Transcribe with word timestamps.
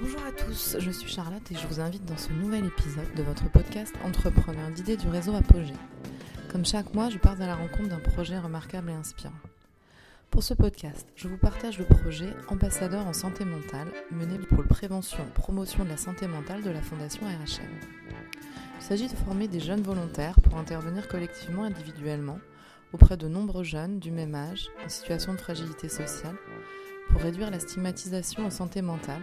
Bonjour 0.00 0.20
à 0.26 0.32
tous, 0.32 0.76
je 0.80 0.90
suis 0.90 1.08
Charlotte 1.08 1.52
et 1.52 1.54
je 1.54 1.68
vous 1.68 1.78
invite 1.78 2.04
dans 2.04 2.16
ce 2.16 2.32
nouvel 2.32 2.64
épisode 2.64 3.14
de 3.14 3.22
votre 3.22 3.48
podcast 3.52 3.94
Entrepreneur 4.04 4.68
d'idées 4.72 4.96
du 4.96 5.06
réseau 5.08 5.36
Apogée. 5.36 5.72
Comme 6.50 6.64
chaque 6.64 6.92
mois, 6.94 7.10
je 7.10 7.18
pars 7.18 7.40
à 7.40 7.46
la 7.46 7.54
rencontre 7.54 7.90
d'un 7.90 8.00
projet 8.00 8.36
remarquable 8.36 8.90
et 8.90 8.94
inspirant. 8.94 9.36
Pour 10.32 10.42
ce 10.42 10.52
podcast, 10.52 11.06
je 11.14 11.28
vous 11.28 11.36
partage 11.36 11.78
le 11.78 11.84
projet 11.84 12.34
Ambassadeur 12.48 13.06
en 13.06 13.12
santé 13.12 13.44
mentale 13.44 13.86
mené 14.10 14.36
pour 14.38 14.62
le 14.62 14.68
prévention 14.68 15.24
promotion 15.32 15.84
de 15.84 15.90
la 15.90 15.96
santé 15.96 16.26
mentale 16.26 16.64
de 16.64 16.70
la 16.70 16.82
Fondation 16.82 17.24
RHM. 17.26 17.70
Il 18.80 18.82
s'agit 18.82 19.06
de 19.06 19.14
former 19.14 19.46
des 19.46 19.60
jeunes 19.60 19.82
volontaires 19.82 20.40
pour 20.40 20.58
intervenir 20.58 21.06
collectivement 21.06 21.66
et 21.66 21.68
individuellement 21.68 22.40
auprès 22.92 23.16
de 23.16 23.28
nombreux 23.28 23.64
jeunes 23.64 24.00
du 24.00 24.10
même 24.10 24.34
âge 24.34 24.70
en 24.84 24.88
situation 24.88 25.34
de 25.34 25.38
fragilité 25.38 25.88
sociale 25.88 26.36
pour 27.10 27.20
réduire 27.20 27.52
la 27.52 27.60
stigmatisation 27.60 28.44
en 28.44 28.50
santé 28.50 28.82
mentale 28.82 29.22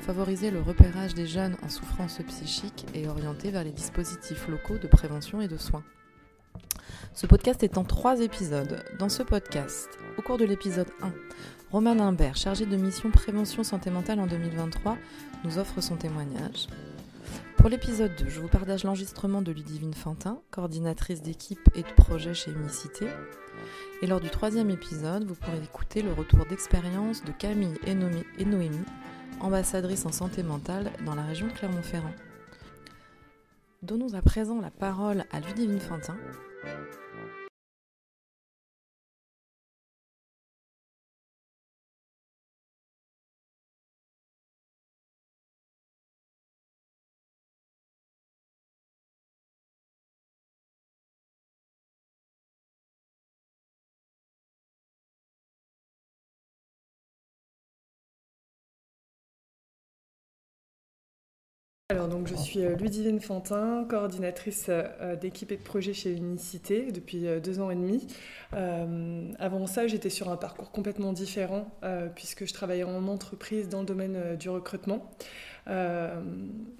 favoriser 0.00 0.50
le 0.50 0.60
repérage 0.60 1.14
des 1.14 1.26
jeunes 1.26 1.56
en 1.62 1.68
souffrance 1.68 2.20
psychique 2.28 2.86
et 2.94 3.08
orienter 3.08 3.50
vers 3.50 3.64
les 3.64 3.72
dispositifs 3.72 4.48
locaux 4.48 4.78
de 4.78 4.86
prévention 4.86 5.40
et 5.40 5.48
de 5.48 5.56
soins. 5.56 5.84
Ce 7.14 7.26
podcast 7.26 7.62
est 7.62 7.78
en 7.78 7.84
trois 7.84 8.20
épisodes. 8.20 8.84
Dans 8.98 9.08
ce 9.08 9.22
podcast, 9.22 9.88
au 10.18 10.22
cours 10.22 10.38
de 10.38 10.44
l'épisode 10.44 10.90
1, 11.02 11.12
Roman 11.70 11.98
Imbert, 11.98 12.36
chargé 12.36 12.66
de 12.66 12.76
mission 12.76 13.10
prévention 13.10 13.64
santé 13.64 13.90
mentale 13.90 14.20
en 14.20 14.26
2023, 14.26 14.96
nous 15.44 15.58
offre 15.58 15.80
son 15.80 15.96
témoignage. 15.96 16.68
Pour 17.56 17.70
l'épisode 17.70 18.14
2, 18.18 18.28
je 18.28 18.40
vous 18.40 18.48
partage 18.48 18.84
l'enregistrement 18.84 19.42
de 19.42 19.50
Ludivine 19.50 19.94
Fantin, 19.94 20.40
coordinatrice 20.50 21.22
d'équipe 21.22 21.68
et 21.74 21.82
de 21.82 21.92
projet 21.96 22.34
chez 22.34 22.52
Unicité. 22.52 23.06
Et 24.02 24.06
lors 24.06 24.20
du 24.20 24.30
troisième 24.30 24.70
épisode, 24.70 25.24
vous 25.24 25.34
pourrez 25.34 25.62
écouter 25.62 26.02
le 26.02 26.12
retour 26.12 26.44
d'expérience 26.46 27.24
de 27.24 27.32
Camille 27.32 27.78
et 27.86 27.94
Noémie, 27.94 28.84
ambassadrice 29.40 30.06
en 30.06 30.12
santé 30.12 30.42
mentale 30.42 30.90
dans 31.04 31.14
la 31.14 31.22
région 31.22 31.46
de 31.46 31.52
Clermont-Ferrand. 31.52 32.14
Donnons 33.82 34.14
à 34.14 34.22
présent 34.22 34.60
la 34.60 34.70
parole 34.70 35.24
à 35.32 35.40
Ludivine 35.40 35.80
Fantin, 35.80 36.16
Alors 61.88 62.08
donc 62.08 62.26
je 62.26 62.34
suis 62.34 62.64
euh, 62.64 62.74
Ludivine 62.74 63.20
Fantin, 63.20 63.86
coordinatrice 63.88 64.66
euh, 64.70 65.14
d'équipe 65.14 65.52
et 65.52 65.56
de 65.56 65.62
projet 65.62 65.94
chez 65.94 66.10
Unicité 66.10 66.90
depuis 66.90 67.28
euh, 67.28 67.38
deux 67.38 67.60
ans 67.60 67.70
et 67.70 67.76
demi. 67.76 68.08
avant 69.38 69.68
ça, 69.68 69.86
j'étais 69.86 70.10
sur 70.10 70.28
un 70.28 70.36
parcours 70.36 70.72
complètement 70.72 71.12
différent 71.12 71.70
puisque 72.16 72.44
je 72.44 72.52
travaillais 72.52 72.82
en 72.82 73.06
entreprise 73.06 73.68
dans 73.68 73.80
le 73.80 73.86
domaine 73.86 74.36
du 74.36 74.48
recrutement. 74.48 75.12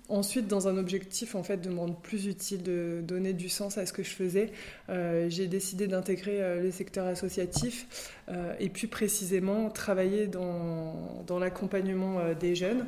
ensuite, 0.08 0.48
dans 0.48 0.66
un 0.66 0.76
objectif 0.76 1.34
en 1.36 1.42
fait 1.44 1.58
de 1.58 1.68
me 1.68 1.78
rendre 1.78 1.96
plus 1.96 2.26
utile, 2.26 2.62
de 2.62 3.00
donner 3.04 3.32
du 3.32 3.48
sens 3.48 3.78
à 3.78 3.86
ce 3.86 3.92
que 3.92 4.02
je 4.02 4.10
faisais, 4.10 4.50
j'ai 4.88 5.46
décidé 5.46 5.86
d'intégrer 5.86 6.60
le 6.60 6.70
secteur 6.70 7.06
associatif 7.06 8.12
et 8.58 8.68
plus 8.70 8.88
précisément 8.88 9.70
travailler 9.70 10.26
dans, 10.26 11.22
dans 11.26 11.38
l'accompagnement 11.38 12.32
des 12.40 12.54
jeunes. 12.54 12.86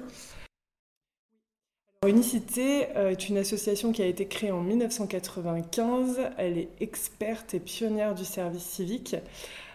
Unicité 2.07 2.87
euh, 2.95 3.11
est 3.11 3.29
une 3.29 3.39
association 3.39 3.91
qui 3.91 4.03
a 4.03 4.07
été 4.07 4.27
créée 4.27 4.53
en 4.53 4.61
1995. 4.61 6.21
Elle 6.37 6.56
est 6.56 6.69
experte 6.78 7.55
et 7.55 7.59
pionnière 7.59 8.15
du 8.15 8.25
service 8.25 8.62
civique. 8.62 9.17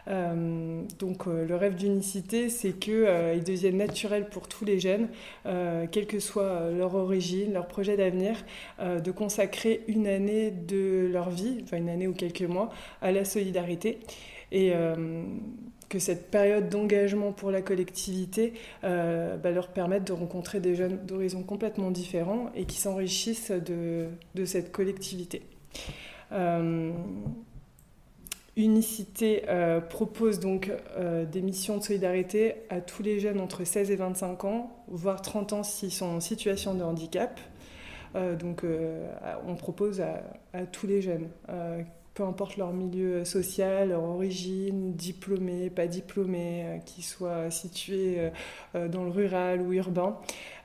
Euh, 0.08 0.84
donc 1.00 1.28
euh, 1.28 1.46
le 1.46 1.56
rêve 1.58 1.76
d'unicité, 1.76 2.48
c'est 2.48 2.80
qu'il 2.80 3.44
devienne 3.46 3.76
naturel 3.76 4.30
pour 4.30 4.48
tous 4.48 4.64
les 4.64 4.80
jeunes, 4.80 5.10
quelle 5.44 6.08
que 6.08 6.20
soit 6.20 6.72
leur 6.72 6.96
origine, 6.96 7.52
leur 7.52 7.68
projet 7.68 7.98
d'avenir, 7.98 8.38
de 8.80 9.12
consacrer 9.12 9.84
une 9.88 10.08
année 10.08 10.50
de 10.50 11.10
leur 11.12 11.30
vie, 11.30 11.60
enfin 11.64 11.76
une 11.76 11.90
année 11.90 12.08
ou 12.08 12.14
quelques 12.14 12.44
mois, 12.44 12.70
à 13.02 13.12
la 13.12 13.26
solidarité. 13.26 14.00
Que 15.94 16.00
cette 16.00 16.32
période 16.32 16.70
d'engagement 16.70 17.32
pour 17.32 17.52
la 17.52 17.62
collectivité 17.62 18.54
euh, 18.84 19.38
bah, 19.38 19.52
leur 19.52 19.68
permette 19.68 20.06
de 20.06 20.12
rencontrer 20.12 20.60
des 20.60 20.74
jeunes 20.74 20.98
d'horizons 21.06 21.44
complètement 21.44 21.92
différents 21.92 22.50
et 22.56 22.66
qui 22.66 22.78
s'enrichissent 22.78 23.52
de, 23.52 24.08
cette 24.46 24.72
collectivité. 24.72 25.44
Euh, 26.32 26.92
Unicité 28.56 29.44
euh, 29.50 29.82
propose 29.82 30.40
donc 30.40 30.72
des 31.32 31.42
missions 31.42 31.78
de 31.78 31.84
solidarité 31.84 32.56
à 32.70 32.82
tous 32.82 33.02
les 33.02 33.20
jeunes 33.20 33.40
entre 33.40 33.64
16 33.64 33.90
et 33.90 33.96
25 33.96 34.46
ans, 34.46 34.84
voire 34.88 35.22
30 35.22 35.54
ans 35.54 35.64
s'ils 35.64 35.92
sont 35.92 36.06
en 36.06 36.20
situation 36.20 36.74
de 36.76 36.84
handicap. 36.84 37.40
donc 38.40 38.64
on 39.48 39.56
propose 39.56 40.02
à, 40.02 40.24
à 40.54 40.66
tous 40.68 40.86
les 40.86 41.02
jeunes 41.02 41.30
peu 42.14 42.24
importe 42.24 42.58
leur 42.58 42.74
milieu 42.74 43.26
social, 43.26 43.90
leur 43.90 44.04
origine, 44.04 44.94
diplômés, 44.94 45.70
pas 45.70 45.88
diplômés, 45.88 46.64
euh, 46.66 46.78
qu'ils 46.78 47.04
soient 47.04 47.50
situés 47.50 48.16
euh, 48.18 48.30
euh, 48.76 48.88
dans 48.88 49.04
le 49.04 49.10
rural 49.10 49.62
ou 49.62 49.74
urbain. 49.74 50.18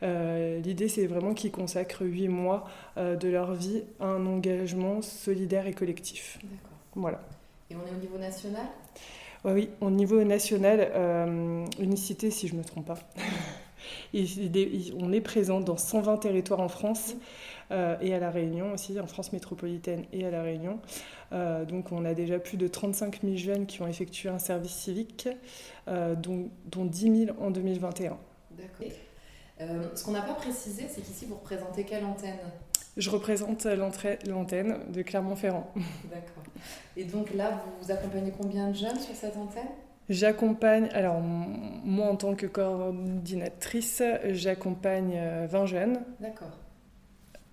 L'idée, 0.03 0.88
c'est 0.88 1.06
vraiment 1.06 1.34
qu'ils 1.34 1.50
consacrent 1.50 2.04
huit 2.04 2.28
mois 2.28 2.69
de 2.97 3.28
leur 3.28 3.54
vie 3.54 3.82
à 3.98 4.06
un 4.06 4.26
engagement 4.26 5.03
solidaire 5.03 5.66
et 5.66 5.72
collectif. 5.72 6.38
D'accord. 6.42 6.78
Voilà. 6.94 7.20
Et 7.70 7.75
on 7.75 7.81
est 7.81 7.97
au 7.97 8.00
niveau 8.00 8.19
national? 8.19 8.66
Oui, 9.44 9.70
au 9.81 9.91
niveau 9.91 10.22
national, 10.22 10.92
unicité 11.81 12.31
si 12.31 12.47
je 12.47 12.54
ne 12.54 12.60
me 12.60 12.64
trompe 12.64 12.87
pas. 12.87 12.98
on 14.14 15.12
est 15.12 15.20
présent 15.20 15.60
dans 15.60 15.76
120 15.76 16.19
territoires 16.19 16.60
en 16.60 16.69
France. 16.69 17.14
Mmh. 17.14 17.19
Euh, 17.70 17.97
et 18.00 18.14
à 18.14 18.19
La 18.19 18.31
Réunion 18.31 18.72
aussi, 18.72 18.98
en 18.98 19.06
France 19.06 19.32
métropolitaine 19.32 20.04
et 20.12 20.25
à 20.25 20.31
La 20.31 20.42
Réunion. 20.42 20.81
Euh, 21.33 21.65
donc 21.65 21.93
on 21.93 22.05
a 22.05 22.15
déjà 22.15 22.39
plus 22.39 22.56
de 22.56 22.69
35 22.69 23.21
000 23.22 23.37
jeunes 23.37 23.66
qui 23.66 23.83
ont 23.83 23.87
effectué 23.87 24.28
un 24.28 24.39
service 24.39 24.72
civique, 24.72 25.28
euh, 25.89 26.15
dont, 26.15 26.50
dont 26.66 26.84
10 26.84 27.27
000 27.27 27.37
en 27.41 27.50
2021. 27.50 28.16
D'accord. 28.53 28.87
ce 29.94 30.05
qu'on 30.05 30.12
n'a 30.12 30.22
pas 30.22 30.34
précisé, 30.34 30.87
c'est 30.88 31.03
qu'ici 31.03 31.27
vous 31.27 31.37
représentez 31.37 31.84
quelle 31.84 32.05
antenne? 32.05 32.38
Je 32.97 33.11
représente 33.11 33.67
l'antenne 34.27 34.78
de 34.93 35.03
Clermont-Ferrand. 35.03 35.72
D'accord. 36.05 36.43
Et 36.97 37.05
donc 37.05 37.33
là, 37.34 37.62
vous 37.81 37.93
accompagnez 37.93 38.33
combien 38.37 38.69
de 38.69 38.75
jeunes 38.75 38.99
sur 38.99 39.15
cette 39.15 39.37
antenne? 39.37 39.69
J'accompagne, 40.09 40.88
alors 40.94 41.21
moi 41.21 42.09
en 42.09 42.17
tant 42.17 42.34
que 42.34 42.47
coordinatrice, 42.47 44.03
j'accompagne 44.31 45.21
20 45.49 45.67
jeunes. 45.67 46.00
D'accord. 46.19 46.56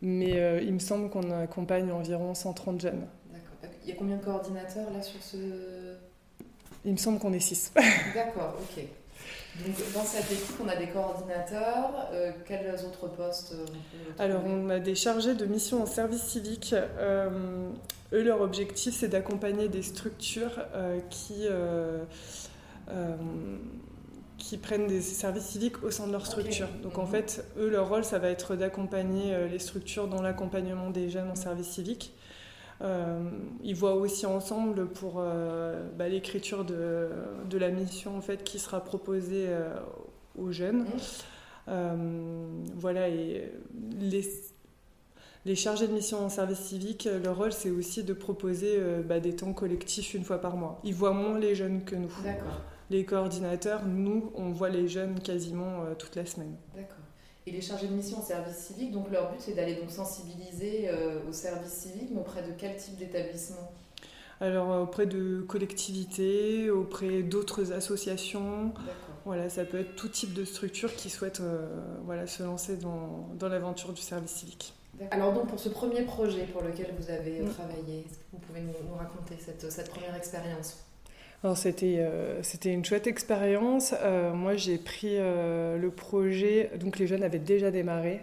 Mais 0.01 0.39
euh, 0.39 0.61
il 0.61 0.73
me 0.73 0.79
semble 0.79 1.09
qu'on 1.09 1.31
accompagne 1.31 1.91
environ 1.91 2.33
130 2.33 2.79
jeunes. 2.81 3.07
Il 3.85 3.89
y 3.89 3.91
a 3.93 3.95
combien 3.95 4.17
de 4.17 4.23
coordinateurs 4.23 4.91
là 4.91 5.01
sur 5.01 5.21
ce. 5.21 5.37
Il 6.83 6.91
me 6.91 6.97
semble 6.97 7.19
qu'on 7.19 7.33
est 7.33 7.39
6. 7.39 7.73
D'accord, 8.13 8.55
ok. 8.59 8.83
Donc 9.63 9.93
dans 9.93 10.03
cette 10.03 10.29
équipe, 10.31 10.55
on 10.63 10.67
a 10.67 10.75
des 10.75 10.87
coordinateurs. 10.87 12.09
Euh, 12.11 12.31
quels 12.45 12.73
autres 12.85 13.07
postes 13.07 13.53
euh, 13.53 13.65
Alors 14.19 14.41
on 14.45 14.69
a 14.69 14.79
des 14.79 14.95
chargés 14.95 15.33
de 15.33 15.45
mission 15.45 15.81
en 15.81 15.85
service 15.85 16.23
civique. 16.23 16.75
eux, 16.75 18.23
leur 18.23 18.41
objectif, 18.41 18.95
c'est 18.95 19.07
d'accompagner 19.07 19.69
des 19.69 19.81
structures 19.81 20.65
qui 21.09 21.47
qui 24.45 24.57
prennent 24.57 24.85
des 24.85 25.01
services 25.01 25.45
civiques 25.45 25.83
au 25.83 25.89
sein 25.89 26.05
de 26.05 26.11
leur 26.11 26.25
structure. 26.25 26.67
Donc 26.83 26.99
en 26.99 27.05
mhm. 27.05 27.11
fait, 27.11 27.45
eux, 27.57 27.69
leur 27.69 27.89
rôle, 27.89 28.03
ça 28.03 28.19
va 28.19 28.29
être 28.29 28.55
d'accompagner 28.55 29.33
euh, 29.33 29.47
les 29.47 29.59
structures 29.59 30.07
dans 30.07 30.21
l'accompagnement 30.21 30.91
des 30.91 31.09
jeunes 31.09 31.29
en 31.29 31.35
service 31.35 31.67
civique. 31.67 32.13
Euh, 32.81 33.29
ils 33.63 33.75
voient 33.75 33.95
aussi 33.95 34.25
ensemble 34.25 34.87
pour 34.87 35.15
euh, 35.17 35.87
bah, 35.97 36.09
l'écriture 36.09 36.65
de, 36.65 37.09
de, 37.49 37.57
la 37.57 37.69
mission 37.69 38.17
en 38.17 38.21
fait, 38.21 38.43
qui 38.43 38.59
sera 38.59 38.83
proposée 38.83 39.47
aux 40.37 40.51
jeunes. 40.51 40.85
Mhm. 41.67 42.65
voilà, 42.75 43.07
et 43.07 43.51
les, 43.99 44.23
les 45.45 45.55
chargés 45.55 45.87
de 45.87 45.93
mission 45.93 46.19
en 46.19 46.29
service 46.29 46.59
civique, 46.59 47.07
leur 47.23 47.37
rôle, 47.37 47.53
c'est 47.53 47.71
aussi 47.71 48.03
de 48.03 48.13
proposer 48.13 48.77
bah, 49.05 49.19
des 49.19 49.35
temps 49.35 49.53
collectifs 49.53 50.13
une 50.13 50.23
fois 50.23 50.39
par 50.39 50.57
mois. 50.57 50.79
Ils 50.83 50.93
voient 50.93 51.13
moins 51.13 51.39
les 51.39 51.55
jeunes 51.55 51.83
que 51.85 51.95
nous. 51.95 52.11
Les 52.91 53.03
coordinateurs, 53.03 53.85
nous, 53.85 54.31
on 54.35 54.51
voit 54.51 54.69
les 54.69 54.87
jeunes 54.87 55.19
quasiment 55.19 55.83
euh, 55.83 55.95
toute 55.95 56.15
la 56.15 56.25
semaine. 56.25 56.55
D'accord. 56.75 56.97
Et 57.47 57.51
les 57.51 57.61
chargés 57.61 57.87
de 57.87 57.93
mission 57.93 58.17
en 58.17 58.23
service 58.23 58.57
civique, 58.57 58.91
donc 58.91 59.11
leur 59.11 59.31
but 59.31 59.39
c'est 59.39 59.53
d'aller 59.53 59.75
donc 59.75 59.91
sensibiliser 59.91 60.89
euh, 60.89 61.19
au 61.29 61.31
service 61.31 61.71
civique, 61.71 62.09
mais 62.11 62.19
auprès 62.19 62.41
de 62.41 62.51
quel 62.57 62.75
type 62.75 62.97
d'établissement? 62.97 63.71
Alors 64.41 64.71
euh, 64.71 64.83
auprès 64.83 65.05
de 65.05 65.41
collectivités, 65.47 66.69
auprès 66.71 67.21
d'autres 67.21 67.71
associations. 67.71 68.65
D'accord. 68.67 68.93
Voilà, 69.25 69.49
ça 69.49 69.65
peut 69.65 69.79
être 69.79 69.95
tout 69.95 70.09
type 70.09 70.33
de 70.33 70.45
structure 70.45 70.95
qui 70.95 71.09
souhaite 71.09 71.41
voilà, 72.03 72.27
se 72.27 72.43
lancer 72.43 72.77
dans, 72.77 73.27
dans 73.39 73.49
l'aventure 73.49 73.91
du 73.91 74.01
service 74.01 74.31
civique. 74.31 74.73
Alors 75.11 75.33
donc 75.33 75.47
pour 75.47 75.59
ce 75.59 75.69
premier 75.69 76.03
projet 76.03 76.45
pour 76.45 76.61
lequel 76.61 76.93
vous 76.97 77.09
avez 77.09 77.41
mm. 77.41 77.49
travaillé, 77.49 78.05
est-ce 78.05 78.17
que 78.17 78.23
vous 78.33 78.39
pouvez 78.39 78.61
nous, 78.61 78.95
raconter 78.95 79.35
cette, 79.43 79.71
cette 79.71 79.89
première 79.89 80.15
expérience? 80.15 80.85
C'était, 81.53 81.97
euh, 81.99 82.41
c'était 82.41 82.73
une 82.73 82.83
chouette 82.83 83.05
expérience. 83.05 83.93
Euh, 84.01 84.33
moi, 84.33 84.55
j'ai 84.55 84.77
pris 84.77 85.17
euh, 85.17 85.77
le 85.77 85.91
projet. 85.91 86.71
Donc, 86.79 86.97
les 86.97 87.05
jeunes 87.05 87.21
avaient 87.23 87.39
déjà 87.39 87.69
démarré. 87.69 88.21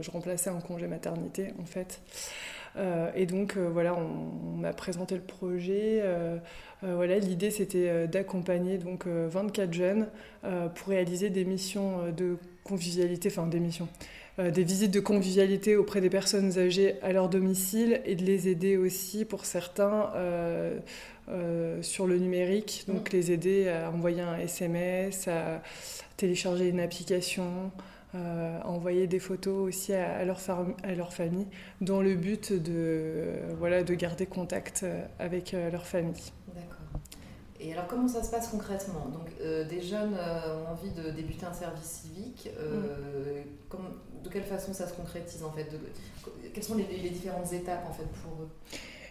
je 0.00 0.10
remplaçais 0.10 0.48
un 0.48 0.60
congé 0.60 0.86
maternité, 0.86 1.48
en 1.60 1.66
fait. 1.66 2.00
et 3.14 3.26
donc, 3.26 3.56
voilà, 3.56 3.94
on, 3.94 4.56
m'a 4.56 4.72
présenté 4.72 5.16
le 5.16 5.20
projet. 5.22 6.02
voilà, 6.82 7.18
l'idée, 7.18 7.50
c'était 7.50 8.06
d'accompagner 8.06 8.78
donc 8.78 9.06
24 9.06 9.72
jeunes 9.72 10.08
pour 10.74 10.88
réaliser 10.88 11.30
des 11.30 11.44
missions 11.44 12.10
de 12.16 12.36
convivialité, 12.64 13.28
enfin 13.28 13.46
des 13.46 13.60
missions, 13.60 13.88
des 14.38 14.64
visites 14.64 14.92
de 14.92 15.00
convivialité 15.00 15.76
auprès 15.76 16.00
des 16.00 16.10
personnes 16.10 16.58
âgées 16.58 16.94
à 17.02 17.12
leur 17.12 17.28
domicile 17.28 18.00
et 18.04 18.14
de 18.14 18.24
les 18.24 18.48
aider 18.48 18.76
aussi 18.76 19.24
pour 19.24 19.44
certains 19.44 20.10
euh, 21.28 21.32
euh, 21.32 21.82
sur 21.82 22.06
le 22.06 22.18
numérique, 22.18 22.84
donc 22.88 23.12
mm. 23.12 23.16
les 23.16 23.32
aider 23.32 23.68
à 23.68 23.90
envoyer 23.90 24.20
un 24.20 24.36
SMS, 24.36 25.28
à 25.28 25.62
télécharger 26.16 26.68
une 26.68 26.80
application, 26.80 27.70
à 28.14 28.68
envoyer 28.68 29.06
des 29.06 29.18
photos 29.18 29.68
aussi 29.68 29.94
à, 29.94 30.24
leur, 30.24 30.38
à 30.82 30.94
leur 30.94 31.14
famille 31.14 31.46
dans 31.80 32.02
le 32.02 32.14
but 32.14 32.52
de, 32.52 33.32
voilà, 33.58 33.82
de 33.82 33.94
garder 33.94 34.26
contact 34.26 34.84
avec 35.18 35.52
leur 35.52 35.86
famille. 35.86 36.32
D'accord. 36.54 36.82
Et 37.62 37.72
alors, 37.72 37.86
comment 37.86 38.08
ça 38.08 38.24
se 38.24 38.30
passe 38.30 38.48
concrètement? 38.48 39.06
Donc, 39.06 39.28
euh, 39.40 39.64
des 39.64 39.80
jeunes 39.80 40.16
euh, 40.18 40.64
ont 40.64 40.72
envie 40.72 40.90
de 40.90 41.10
débuter 41.10 41.46
un 41.46 41.52
service 41.52 42.02
civique. 42.02 42.50
Euh, 42.58 43.44
mm. 43.72 44.24
de 44.24 44.28
quelle 44.28 44.42
façon 44.42 44.72
ça 44.72 44.88
se 44.88 44.94
concrétise 44.94 45.44
en 45.44 45.52
fait? 45.52 45.68
Quelles 46.52 46.64
sont 46.64 46.74
les, 46.74 46.86
les, 46.86 47.10
différentes 47.10 47.52
étapes 47.52 47.86
en 47.88 47.92
fait 47.92 48.06
pour 48.22 48.42
eux? 48.42 48.48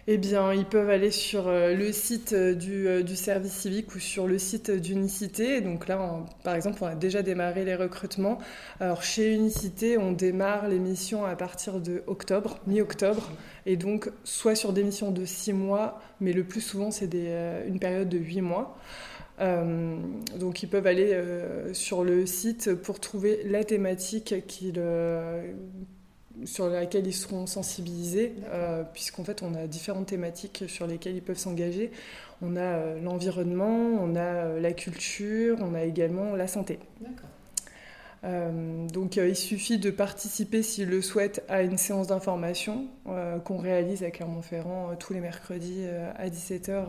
Eh 0.08 0.18
bien, 0.18 0.52
ils 0.52 0.64
peuvent 0.64 0.90
aller 0.90 1.12
sur 1.12 1.46
euh, 1.46 1.74
le 1.74 1.92
site 1.92 2.32
euh, 2.32 2.56
euh, 2.68 3.02
du, 3.04 3.14
service 3.14 3.52
civique 3.52 3.94
ou 3.94 4.00
sur 4.00 4.26
le 4.26 4.36
site 4.36 4.68
d'Unicité. 4.72 5.60
Donc 5.60 5.86
là, 5.86 6.24
par 6.42 6.56
exemple, 6.56 6.78
on 6.82 6.86
a 6.86 6.96
déjà 6.96 7.22
démarré 7.22 7.64
les 7.64 7.76
recrutements. 7.76 8.38
Alors 8.80 9.04
chez 9.04 9.32
Unicité, 9.32 9.98
on 9.98 10.10
démarre 10.10 10.66
les 10.66 10.80
missions 10.80 11.24
à 11.24 11.36
partir 11.36 11.78
de 11.80 12.02
octobre, 12.08 12.58
mi-octobre, 12.66 13.30
et 13.64 13.76
donc 13.76 14.10
soit 14.24 14.56
sur 14.56 14.72
des 14.72 14.82
missions 14.82 15.12
de 15.12 15.24
six 15.24 15.52
mois, 15.52 16.00
mais 16.20 16.32
le 16.32 16.42
plus 16.42 16.60
souvent 16.60 16.90
c'est 16.90 17.12
une 17.14 17.78
période 17.78 18.08
de 18.08 18.18
huit 18.18 18.40
mois. 18.40 18.76
donc 19.38 20.62
ils 20.62 20.68
peuvent 20.68 20.86
aller 20.86 21.16
sur 21.72 22.04
le 22.04 22.26
site 22.26 22.74
pour 22.74 22.98
trouver 23.00 23.42
la 23.44 23.64
thématique 23.64 24.46
qu'ils 24.46 24.80
sur 26.44 26.68
laquelle 26.68 27.06
ils 27.06 27.14
seront 27.14 27.46
sensibilisés, 27.46 28.34
euh, 28.50 28.82
puisqu'en 28.92 29.24
fait 29.24 29.42
on 29.42 29.54
a 29.54 29.66
différentes 29.66 30.06
thématiques 30.06 30.64
sur 30.68 30.86
lesquelles 30.86 31.16
ils 31.16 31.22
peuvent 31.22 31.38
s'engager. 31.38 31.90
On 32.40 32.56
a 32.56 32.60
euh, 32.60 33.00
l'environnement, 33.00 33.68
on 34.00 34.16
a 34.16 34.20
euh, 34.20 34.60
la 34.60 34.72
culture, 34.72 35.58
on 35.60 35.74
a 35.74 35.84
également 35.84 36.34
la 36.34 36.48
santé. 36.48 36.78
Euh, 38.24 38.86
donc 38.88 39.18
euh, 39.18 39.28
il 39.28 39.36
suffit 39.36 39.78
de 39.78 39.90
participer 39.90 40.62
s'il 40.62 40.88
le 40.88 41.02
souhaite 41.02 41.44
à 41.48 41.62
une 41.62 41.76
séance 41.76 42.06
d'information 42.06 42.86
euh, 43.08 43.40
qu'on 43.40 43.58
réalise 43.58 44.04
à 44.04 44.12
Clermont-Ferrand 44.12 44.94
tous 44.96 45.12
les 45.12 45.20
mercredis 45.20 45.84
à 46.16 46.28
17h 46.28 46.84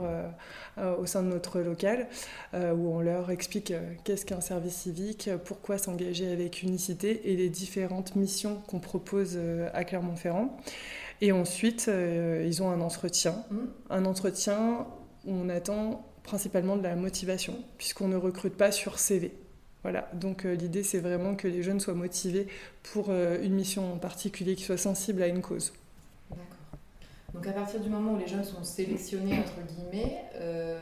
au 1.00 1.06
sein 1.06 1.24
de 1.24 1.28
notre 1.28 1.60
local 1.60 2.08
où 2.54 2.96
on 2.96 3.00
leur 3.00 3.32
explique 3.32 3.74
qu'est-ce 4.04 4.26
qu'un 4.26 4.42
service 4.42 4.76
civique, 4.76 5.30
pourquoi 5.46 5.78
s'engager 5.78 6.32
avec 6.32 6.62
Unicité 6.64 7.32
et 7.32 7.36
les 7.36 7.50
différentes 7.50 8.16
missions 8.16 8.62
qu'on 8.68 8.80
propose 8.80 9.40
à 9.74 9.84
Clermont-Ferrand. 9.84 10.58
Et 11.22 11.32
ensuite, 11.32 11.90
ils 11.90 12.64
ont 12.64 12.70
un 12.70 12.82
entretien. 12.82 13.44
Mmh. 13.50 13.58
Un 13.90 14.06
entretien 14.06 14.88
où 15.26 15.32
on 15.32 15.50
attend 15.50 16.06
principalement 16.24 16.76
de 16.76 16.84
la 16.84 16.96
motivation 16.96 17.56
puisqu'on 17.78 18.08
ne 18.08 18.18
recrute 18.18 18.56
pas 18.56 18.72
sur 18.72 19.00
CV. 19.00 19.32
Voilà, 19.84 20.08
donc 20.14 20.46
euh, 20.46 20.56
l'idée 20.56 20.82
c'est 20.82 21.00
vraiment 21.00 21.36
que 21.36 21.48
les 21.48 21.62
jeunes 21.62 21.82
soient 21.82 21.94
motivés 21.94 22.48
pour 22.94 23.08
euh, 23.10 23.38
une 23.44 23.54
mission 23.54 23.94
en 23.94 23.98
particulier, 23.98 24.56
qu'ils 24.56 24.66
soient 24.66 24.78
sensibles 24.78 25.22
à 25.22 25.28
une 25.28 25.42
cause. 25.42 25.74
D'accord. 26.30 26.46
Donc 27.34 27.48
à 27.48 27.52
partir 27.52 27.82
du 27.82 27.90
moment 27.90 28.14
où 28.14 28.18
les 28.18 28.28
jeunes 28.28 28.46
sont 28.46 28.64
sélectionnés, 28.64 29.40
entre 29.40 29.60
guillemets, 29.68 30.22
euh, 30.36 30.80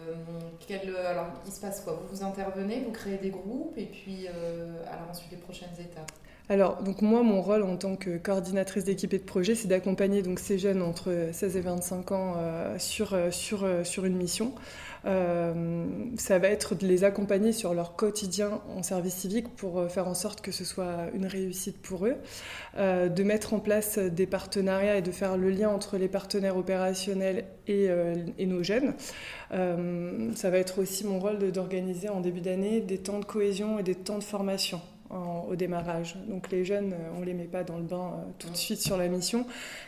alors 1.10 1.28
il 1.46 1.52
se 1.52 1.60
passe 1.60 1.82
quoi? 1.82 1.94
Vous 1.94 2.16
vous 2.16 2.24
intervenez, 2.24 2.82
vous 2.86 2.92
créez 2.92 3.18
des 3.18 3.32
groupes 3.32 3.74
et 3.78 3.86
puis 3.86 4.28
alors 4.28 5.10
ensuite 5.10 5.32
les 5.32 5.38
prochaines 5.38 5.74
étapes? 5.80 6.12
Alors, 6.50 6.84
donc 6.84 7.02
moi, 7.02 7.24
mon 7.24 7.42
rôle 7.42 7.64
en 7.64 7.78
tant 7.78 7.96
que 7.96 8.18
coordinatrice 8.18 8.84
d'équipe 8.84 9.14
et 9.14 9.20
de 9.20 9.24
projet, 9.24 9.56
c'est 9.56 9.68
d'accompagner 9.68 10.22
donc 10.22 10.40
ces 10.40 10.60
jeunes 10.60 10.82
entre 10.82 11.30
16 11.32 11.58
et 11.58 11.62
25 11.62 12.12
ans 12.12 12.36
sur, 12.78 13.16
sur, 13.32 13.66
sur 13.84 14.06
une 14.06 14.16
mission. 14.16 14.54
Euh, 15.06 15.86
ça 16.18 16.38
va 16.38 16.48
être 16.50 16.76
de 16.76 16.86
les 16.86 17.04
accompagner 17.04 17.52
sur 17.52 17.74
leur 17.74 17.96
quotidien 17.96 18.62
en 18.76 18.84
service 18.84 19.16
civique 19.16 19.56
pour 19.56 19.80
euh, 19.80 19.88
faire 19.88 20.08
en 20.08 20.14
sorte 20.14 20.42
que 20.42 20.52
ce 20.52 20.64
soit 20.64 21.08
une 21.14 21.26
réussite 21.26 21.82
pour 21.82 22.06
eux, 22.06 22.18
euh, 22.78 23.10
de 23.10 23.24
mettre 23.24 23.54
en 23.54 23.60
place 23.60 23.98
des 23.98 24.28
partenariats 24.28 24.98
et 24.98 25.02
de 25.02 25.12
faire 25.12 25.38
le 25.38 25.50
lien 25.50 25.70
entre 25.70 25.98
les 25.98 26.08
partenaires 26.08 26.58
opérationnels 26.58 27.46
et, 27.68 27.90
et 28.38 28.46
nos 28.46 28.64
jeunes. 28.64 28.94
ça 29.50 30.50
va 30.50 30.58
être 30.58 30.80
aussi 30.80 31.06
mon 31.06 31.20
rôle 31.20 31.52
d'organiser 31.52 32.10
en 32.10 32.20
début 32.20 32.42
d'année 32.42 32.82
des 32.82 32.98
temps 32.98 33.20
de 33.20 33.26
cohésion 33.26 33.80
et 33.80 33.84
des 33.84 33.96
temps 33.96 34.18
de 34.18 34.24
formation 34.24 34.82
au 35.50 35.56
démarrage. 35.56 36.16
Donc 36.28 36.52
les 36.52 36.66
jeunes, 36.66 36.94
euh, 36.94 37.16
on 37.16 37.20
ne 37.20 37.26
les 37.26 37.34
met 37.34 37.46
pas 37.46 37.64
dans 37.64 37.78
le 37.78 37.84
bain 37.84 38.14
euh, 38.14 38.32
tout 38.40 38.50
de 38.50 38.56
suite 38.56 38.82
sur 38.82 38.98
la 38.98 39.08
mission. 39.08 39.46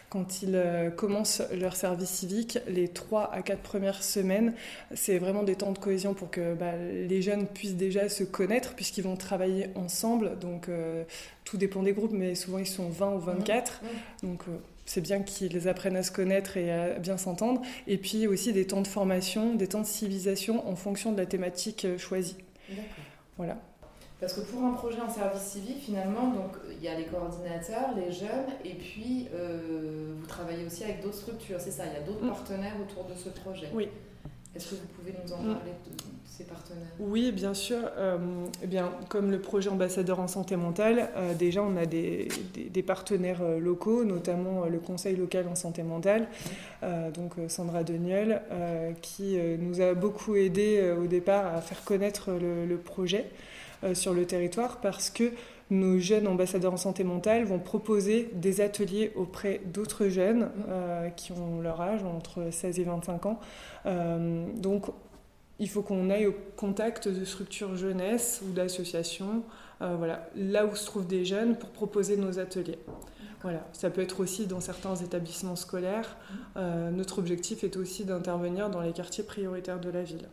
Quand 0.09 0.41
ils 0.43 0.55
euh, 0.55 0.89
commencent 0.89 1.41
leur 1.53 1.75
service 1.75 2.09
civique, 2.09 2.59
les 2.67 2.87
trois 2.87 3.33
à 3.33 3.41
quatre 3.41 3.61
premières 3.61 4.03
semaines, 4.03 4.53
c'est 4.93 5.17
vraiment 5.17 5.43
des 5.43 5.55
temps 5.55 5.71
de 5.71 5.79
cohésion 5.79 6.13
pour 6.13 6.29
que 6.29 6.53
bah, 6.53 6.75
les 6.75 7.21
jeunes 7.21 7.47
puissent 7.47 7.75
déjà 7.75 8.09
se 8.09 8.23
connaître 8.23 8.73
puisqu'ils 8.75 9.03
vont 9.03 9.15
travailler 9.15 9.67
ensemble. 9.75 10.37
Donc 10.39 10.69
tout 11.43 11.57
dépend 11.57 11.83
des 11.83 11.93
groupes, 11.93 12.13
mais 12.13 12.35
souvent 12.35 12.59
ils 12.59 12.67
sont 12.67 12.89
20 12.89 13.13
ou 13.13 13.19
24. 13.19 13.81
Donc 14.21 14.43
c'est 14.85 15.01
bien 15.01 15.21
qu'ils 15.21 15.67
apprennent 15.67 15.95
à 15.95 16.03
se 16.03 16.11
connaître 16.11 16.57
et 16.57 16.71
à 16.71 16.99
bien 16.99 17.17
s'entendre. 17.17 17.61
Et 17.87 17.97
puis 17.97 18.27
aussi 18.27 18.53
des 18.53 18.67
temps 18.67 18.81
de 18.81 18.87
formation, 18.87 19.55
des 19.55 19.67
temps 19.67 19.81
de 19.81 19.87
civilisation 19.87 20.67
en 20.67 20.75
fonction 20.75 21.11
de 21.11 21.17
la 21.17 21.25
thématique 21.25 21.87
choisie. 21.97 22.37
Voilà. 23.37 23.57
Parce 24.23 24.35
que 24.35 24.39
pour 24.39 24.63
un 24.63 24.71
projet 24.71 25.01
en 25.01 25.09
service 25.09 25.41
civique, 25.41 25.79
finalement, 25.81 26.29
donc 26.29 26.51
il 26.71 26.81
y 26.81 26.87
a 26.87 26.97
les 26.97 27.03
coordinateurs, 27.03 27.89
les 27.93 28.09
jeunes, 28.09 28.47
et 28.63 28.75
puis 28.75 29.27
euh, 29.35 30.13
vous 30.17 30.25
travaillez 30.27 30.65
aussi 30.65 30.85
avec 30.85 31.01
d'autres 31.01 31.17
structures, 31.17 31.59
c'est 31.59 31.71
ça 31.71 31.83
Il 31.87 31.99
y 31.99 32.01
a 32.01 32.07
d'autres 32.07 32.23
mm. 32.23 32.29
partenaires 32.29 32.75
autour 32.81 33.03
de 33.03 33.15
ce 33.15 33.27
projet. 33.27 33.67
Oui. 33.73 33.89
Est-ce 34.55 34.69
que 34.69 34.75
vous 34.75 34.87
pouvez 34.97 35.11
nous 35.11 35.33
en 35.33 35.39
parler 35.39 35.71
de, 35.71 36.03
ces 36.23 36.45
partenaires? 36.45 36.87
Oui, 37.01 37.33
bien 37.33 37.53
sûr. 37.53 37.79
Euh, 37.97 38.17
eh 38.63 38.67
bien, 38.67 38.91
comme 39.09 39.29
le 39.29 39.41
projet 39.41 39.69
ambassadeur 39.69 40.21
en 40.21 40.29
santé 40.29 40.55
mentale, 40.55 41.09
euh, 41.17 41.33
déjà 41.33 41.61
on 41.61 41.75
a 41.75 41.85
des, 41.85 42.29
des, 42.53 42.83
partenaires 42.83 43.43
locaux, 43.59 44.05
notamment 44.05 44.67
le 44.67 44.79
Conseil 44.79 45.17
local 45.17 45.49
en 45.49 45.55
santé 45.55 45.83
mentale, 45.83 46.29
mm. 46.81 47.11
donc 47.13 47.33
Sandra 47.49 47.83
Deniel, 47.83 48.41
qui 49.01 49.37
nous 49.59 49.81
a 49.81 49.93
beaucoup 49.95 50.35
aidé 50.37 50.95
au 50.97 51.07
départ 51.07 51.53
à 51.53 51.59
faire 51.59 51.83
connaître 51.83 52.31
le, 52.31 52.65
le 52.65 52.77
projet. 52.77 53.29
Euh, 53.83 53.95
sur 53.95 54.13
le 54.13 54.25
territoire 54.25 54.77
parce 54.77 55.09
que 55.09 55.31
nos 55.69 55.97
jeunes 55.97 56.27
ambassadeurs 56.27 56.73
en 56.73 56.77
santé 56.77 57.03
mentale 57.03 57.43
vont 57.43 57.59
proposer 57.59 58.29
des 58.33 58.61
ateliers 58.61 59.11
auprès 59.15 59.61
d'autres 59.65 60.07
jeunes 60.07 60.49
euh, 60.69 61.09
qui 61.09 61.31
ont 61.31 61.59
leur 61.59 61.81
âge, 61.81 62.03
entre 62.03 62.49
16 62.51 62.79
et 62.79 62.83
25 62.83 63.25
ans. 63.25 63.39
Euh, 63.85 64.45
donc, 64.55 64.85
il 65.59 65.69
faut 65.69 65.81
qu'on 65.81 66.09
aille 66.09 66.27
au 66.27 66.35
contact 66.55 67.07
de 67.07 67.25
structures 67.25 67.75
jeunesse 67.75 68.41
ou 68.45 68.51
d'associations, 68.51 69.43
voilà, 69.79 70.29
là 70.35 70.65
où 70.65 70.75
se 70.75 70.85
trouvent 70.85 71.05
des 71.05 71.25
jeunes 71.25 71.57
pour 71.57 71.69
proposer 71.69 72.15
nos 72.17 72.39
ateliers. 72.39 72.79
Voilà, 73.41 73.67
ça 73.73 73.89
peut 73.89 74.01
être 74.01 74.21
aussi 74.21 74.47
dans 74.47 74.61
certains 74.61 74.95
établissements 74.95 75.55
scolaires. 75.55 76.17
notre 76.55 77.19
objectif 77.19 77.63
est 77.63 77.77
aussi 77.77 78.03
d'intervenir 78.03 78.69
dans 78.69 78.81
les 78.81 78.93
quartiers 78.93 79.23
prioritaires 79.23 79.79
de 79.79 79.89
la 79.89 80.01
ville, 80.01 80.27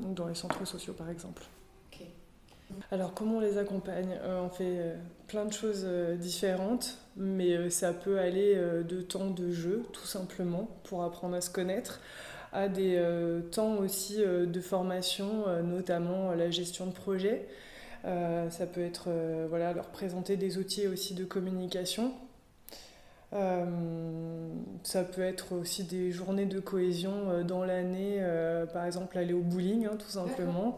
donc 0.00 0.14
dans 0.14 0.26
les 0.26 0.34
centres 0.34 0.66
sociaux 0.66 0.92
par 0.92 1.08
exemple. 1.08 1.44
Alors 2.90 3.12
comment 3.12 3.36
on 3.36 3.40
les 3.40 3.58
accompagne 3.58 4.18
euh, 4.22 4.40
On 4.40 4.48
fait 4.48 4.78
euh, 4.78 4.96
plein 5.26 5.44
de 5.44 5.52
choses 5.52 5.82
euh, 5.84 6.16
différentes, 6.16 6.96
mais 7.16 7.68
ça 7.68 7.92
peut 7.92 8.18
aller 8.18 8.54
de 8.56 9.02
temps 9.02 9.30
de 9.30 9.52
jeu, 9.52 9.84
tout 9.92 10.06
simplement, 10.06 10.70
pour 10.84 11.02
apprendre 11.02 11.34
à 11.34 11.42
se 11.42 11.50
connaître, 11.50 12.00
à 12.52 12.68
des 12.68 13.02
temps 13.50 13.74
aussi 13.78 14.18
de 14.18 14.60
formation, 14.60 15.44
notamment 15.64 16.32
la 16.32 16.48
gestion 16.48 16.86
de 16.86 16.92
projet. 16.92 17.48
ça 18.04 18.66
peut 18.72 18.80
être 18.80 19.08
voilà, 19.48 19.72
leur 19.72 19.88
présenter 19.88 20.36
des 20.36 20.58
outils 20.58 20.86
aussi 20.86 21.14
de 21.14 21.24
communication. 21.24 22.12
ça 23.32 25.02
peut 25.02 25.22
être 25.22 25.56
aussi 25.56 25.82
des 25.82 26.12
journées 26.12 26.46
de 26.46 26.60
cohésion 26.60 27.42
dans 27.42 27.64
l'année, 27.64 28.24
par 28.72 28.84
exemple 28.84 29.18
aller 29.18 29.34
au 29.34 29.42
bowling, 29.42 29.86
hein, 29.86 29.96
tout 29.98 30.06
simplement. 30.08 30.76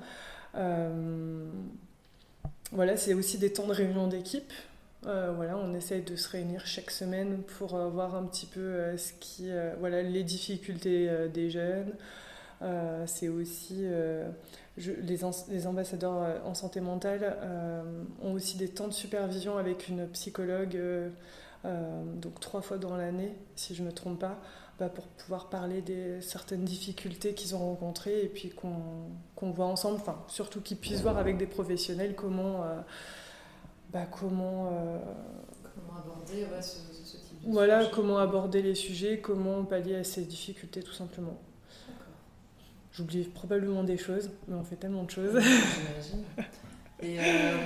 Voilà, 2.72 2.96
c'est 2.96 3.14
aussi 3.14 3.38
des 3.38 3.52
temps 3.52 3.66
de 3.66 3.72
réunion 3.72 4.06
d'équipe. 4.06 4.52
voilà, 5.02 5.56
on 5.56 5.74
essaye 5.74 6.02
de 6.02 6.16
se 6.16 6.28
réunir 6.28 6.66
chaque 6.66 6.90
semaine 6.90 7.42
pour 7.58 7.76
voir 7.76 8.14
un 8.14 8.24
petit 8.24 8.46
peu 8.46 8.96
ce 8.96 9.12
qui, 9.18 9.50
voilà, 9.78 10.02
les 10.02 10.22
difficultés 10.22 11.08
des 11.32 11.50
jeunes. 11.50 11.92
c'est 13.06 13.28
aussi 13.28 13.86
les, 14.76 15.18
les, 15.48 15.66
ambassadeurs 15.66 16.46
en 16.46 16.54
santé 16.54 16.80
mentale 16.80 17.36
ont 18.22 18.32
aussi 18.34 18.56
des 18.56 18.68
temps 18.68 18.88
de 18.88 18.92
supervision 18.92 19.56
avec 19.58 19.88
une 19.88 20.06
psychologue, 20.08 20.78
donc 21.64 22.38
trois 22.40 22.62
fois 22.62 22.78
dans 22.78 22.96
l'année, 22.96 23.34
si 23.56 23.74
je 23.74 23.82
ne 23.82 23.88
me 23.88 23.92
trompe 23.92 24.20
pas, 24.20 24.38
pour 24.88 25.04
pouvoir 25.06 25.48
parler 25.48 25.82
des 25.82 26.20
certaines 26.22 26.64
difficultés 26.64 27.34
qu'ils 27.34 27.54
ont 27.54 27.58
rencontrées 27.58 28.22
et 28.22 28.28
puis 28.28 28.50
qu'on 28.50 29.50
voit 29.50 29.66
ensemble, 29.66 29.96
enfin 29.96 30.24
surtout 30.28 30.60
qu'ils 30.60 30.76
puissent 30.76 31.02
voir 31.02 31.18
avec 31.18 31.36
des 31.36 31.46
professionnels 31.46 32.14
comment 32.14 32.64
euh, 32.64 32.80
bah, 33.92 34.06
comment, 34.10 34.70
euh, 34.72 34.98
comment 35.74 35.98
aborder 35.98 36.46
ce, 36.62 36.76
type 37.16 37.44
de 37.44 37.52
voilà 37.52 37.86
comment 37.86 38.18
aborder 38.18 38.62
les 38.62 38.74
sujets, 38.74 39.18
comment 39.18 39.64
pallier 39.64 39.96
à 39.96 40.04
ces 40.04 40.22
difficultés 40.22 40.82
tout 40.82 40.92
simplement. 40.92 41.38
J'oublie 42.92 43.24
probablement 43.24 43.84
des 43.84 43.96
choses, 43.96 44.30
mais 44.48 44.56
on 44.56 44.64
fait 44.64 44.76
tellement 44.76 45.04
de 45.04 45.10
choses. 45.10 45.32
J'imagine. 45.40 46.24
Et 47.02 47.18
euh, 47.18 47.56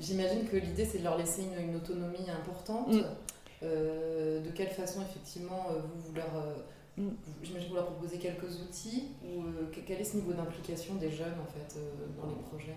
j'imagine 0.00 0.48
que 0.48 0.56
l'idée 0.56 0.84
c'est 0.86 0.98
de 0.98 1.04
leur 1.04 1.18
laisser 1.18 1.42
une, 1.58 1.76
autonomie 1.76 2.30
importante. 2.30 2.92
Mm. 2.92 3.04
Euh, 3.62 4.40
de 4.40 4.50
quelle 4.50 4.68
façon, 4.68 5.00
effectivement, 5.02 5.66
euh, 5.70 5.80
vous, 5.80 6.08
vous 6.08 6.14
leur. 6.14 6.30
Euh, 6.36 7.02
mm. 7.02 7.14
J'imagine 7.42 7.68
vous 7.68 7.74
leur 7.74 7.86
proposez 7.86 8.18
quelques 8.18 8.60
outils 8.62 9.08
ou 9.24 9.42
quel 9.86 10.00
est 10.00 10.04
ce 10.04 10.16
niveau 10.16 10.32
d'implication 10.32 10.94
des 10.94 11.10
jeunes 11.10 11.34
en 11.40 11.50
fait 11.52 11.78
dans 12.20 12.28
les 12.28 12.42
projets? 12.48 12.76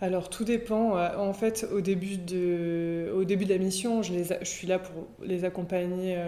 Alors 0.00 0.28
tout 0.28 0.44
dépend. 0.44 0.98
En 1.16 1.32
fait, 1.32 1.68
au 1.72 1.80
début 1.80 2.16
de, 2.16 3.12
au 3.14 3.22
début 3.24 3.44
de 3.44 3.52
la 3.52 3.58
mission, 3.58 4.02
je, 4.02 4.12
les, 4.12 4.24
je 4.24 4.48
suis 4.48 4.66
là 4.66 4.80
pour 4.80 5.06
les 5.22 5.44
accompagner 5.44 6.18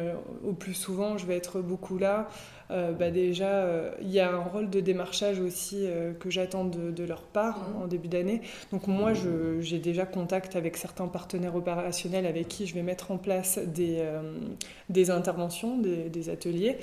au 0.46 0.52
plus 0.52 0.74
souvent. 0.74 1.18
Je 1.18 1.26
vais 1.26 1.36
être 1.36 1.60
beaucoup 1.60 1.98
là. 1.98 2.28
Euh, 2.70 2.92
bah 2.92 3.10
déjà, 3.10 3.48
euh, 3.48 3.90
il 4.00 4.10
y 4.10 4.20
a 4.20 4.32
un 4.32 4.40
rôle 4.40 4.70
de 4.70 4.80
démarchage 4.80 5.38
aussi 5.38 5.80
euh, 5.82 6.12
que 6.14 6.30
j'attends 6.30 6.64
de, 6.64 7.04
leur 7.04 7.22
part 7.22 7.68
mhm. 7.68 7.82
en 7.82 7.86
début 7.86 8.08
d'année. 8.08 8.40
Donc 8.72 8.86
moi, 8.86 9.12
j'ai 9.60 9.78
déjà 9.78 10.06
contact 10.06 10.56
avec 10.56 10.76
certains 10.76 11.08
partenaires 11.08 11.54
opérationnels 11.54 12.26
avec 12.26 12.48
qui 12.48 12.66
je 12.66 12.74
vais 12.74 12.82
mettre 12.82 13.10
en 13.10 13.18
place 13.18 13.58
des, 13.58 15.10
interventions, 15.10 15.78
des, 15.78 16.30
ateliers. 16.30 16.78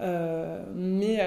mais 0.00 1.18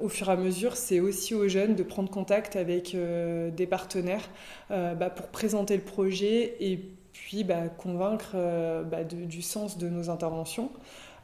au 0.00 0.08
fur 0.08 0.28
et 0.28 0.32
à 0.32 0.36
mesure, 0.36 0.76
c'est 0.76 1.00
aussi 1.00 1.34
aux 1.34 1.48
jeunes 1.48 1.76
de 1.76 1.82
prendre 1.82 2.10
contact 2.10 2.56
avec 2.56 2.96
des 2.96 3.66
partenaires 3.66 4.28
bah, 4.70 5.10
pour 5.10 5.26
présenter 5.28 5.76
le 5.76 5.82
projet 5.82 6.56
et 6.60 6.80
puis 7.12 7.44
bah, 7.44 7.68
convaincre 7.78 8.34
du 9.12 9.42
sens 9.42 9.78
de 9.78 9.88
nos 9.88 10.10
interventions. 10.10 10.70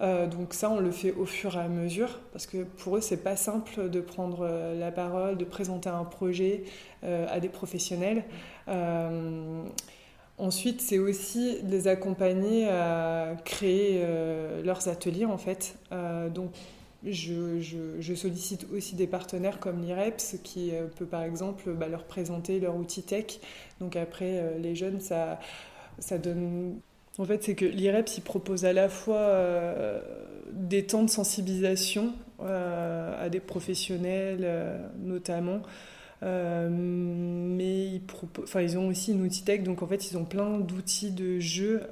Euh, 0.01 0.27
donc 0.27 0.55
ça, 0.55 0.71
on 0.71 0.81
le 0.81 0.91
fait 0.91 1.13
au 1.13 1.27
fur 1.27 1.57
et 1.57 1.61
à 1.61 1.69
mesure, 1.69 2.21
parce 2.33 2.47
que 2.47 2.65
pour 2.65 2.97
eux, 2.97 3.01
c'est 3.01 3.23
pas 3.23 3.37
simple 3.37 3.91
de 3.91 4.01
prendre 4.01 4.41
euh, 4.43 4.79
la 4.79 4.91
parole, 4.91 5.37
de 5.37 5.45
présenter 5.45 5.89
un 5.89 6.05
projet 6.05 6.65
euh, 7.05 7.27
à 7.31 7.41
des 7.41 7.49
professionnels. 7.49 8.25
ensuite, 10.39 10.81
c'est 10.81 10.99
aussi 10.99 11.63
de 11.63 11.71
les 11.71 11.87
accompagner 11.87 12.69
à 12.69 13.37
créer 13.45 14.03
leurs 14.65 14.89
ateliers, 14.89 15.27
en 15.27 15.39
fait. 15.39 15.77
donc, 16.35 16.53
je, 17.05 18.15
sollicite 18.15 18.67
aussi 18.75 18.95
des 18.95 19.07
partenaires 19.07 19.59
comme 19.61 19.83
l'IREPS 19.83 20.37
qui 20.43 20.73
peut 20.97 21.07
par 21.07 21.23
exemple 21.23 21.73
bah, 21.73 21.89
leur 21.89 22.05
présenter 22.05 22.59
leur 22.59 22.77
outil 22.77 23.03
tech. 23.03 23.41
Donc 23.81 23.97
après, 23.97 24.59
les 24.59 24.75
jeunes, 24.75 25.01
ça, 25.01 25.39
ça 25.99 26.17
donne 26.17 26.81
en 27.21 27.25
fait, 27.27 27.45
c'est 27.45 27.55
que 27.55 27.67
l'IREPS, 27.67 28.17
il 28.17 28.23
propose 28.23 28.65
à 28.65 28.73
la 28.73 28.89
fois 28.89 29.19
euh, 29.19 30.01
des 30.53 30.87
temps 30.87 31.03
de 31.03 31.11
sensibilisation 31.11 32.15
euh, 32.41 33.25
à 33.25 33.29
des 33.29 33.41
professionnels, 33.41 34.41
euh, 34.43 34.79
notamment, 34.99 35.61
mais 36.23 37.87
ils, 37.87 38.03
enfin, 38.43 38.63
ils 38.63 38.79
ont 38.79 38.89
aussi 38.89 39.13
une 39.13 39.23
outil 39.23 39.43
tech, 39.43 39.63
donc 39.63 39.83
en 39.83 39.87
fait, 39.87 40.11
ils 40.11 40.17
ont 40.17 40.25
plein 40.25 40.59
d'outils 40.59 41.13
de 41.13 41.41
jeu 41.41 41.83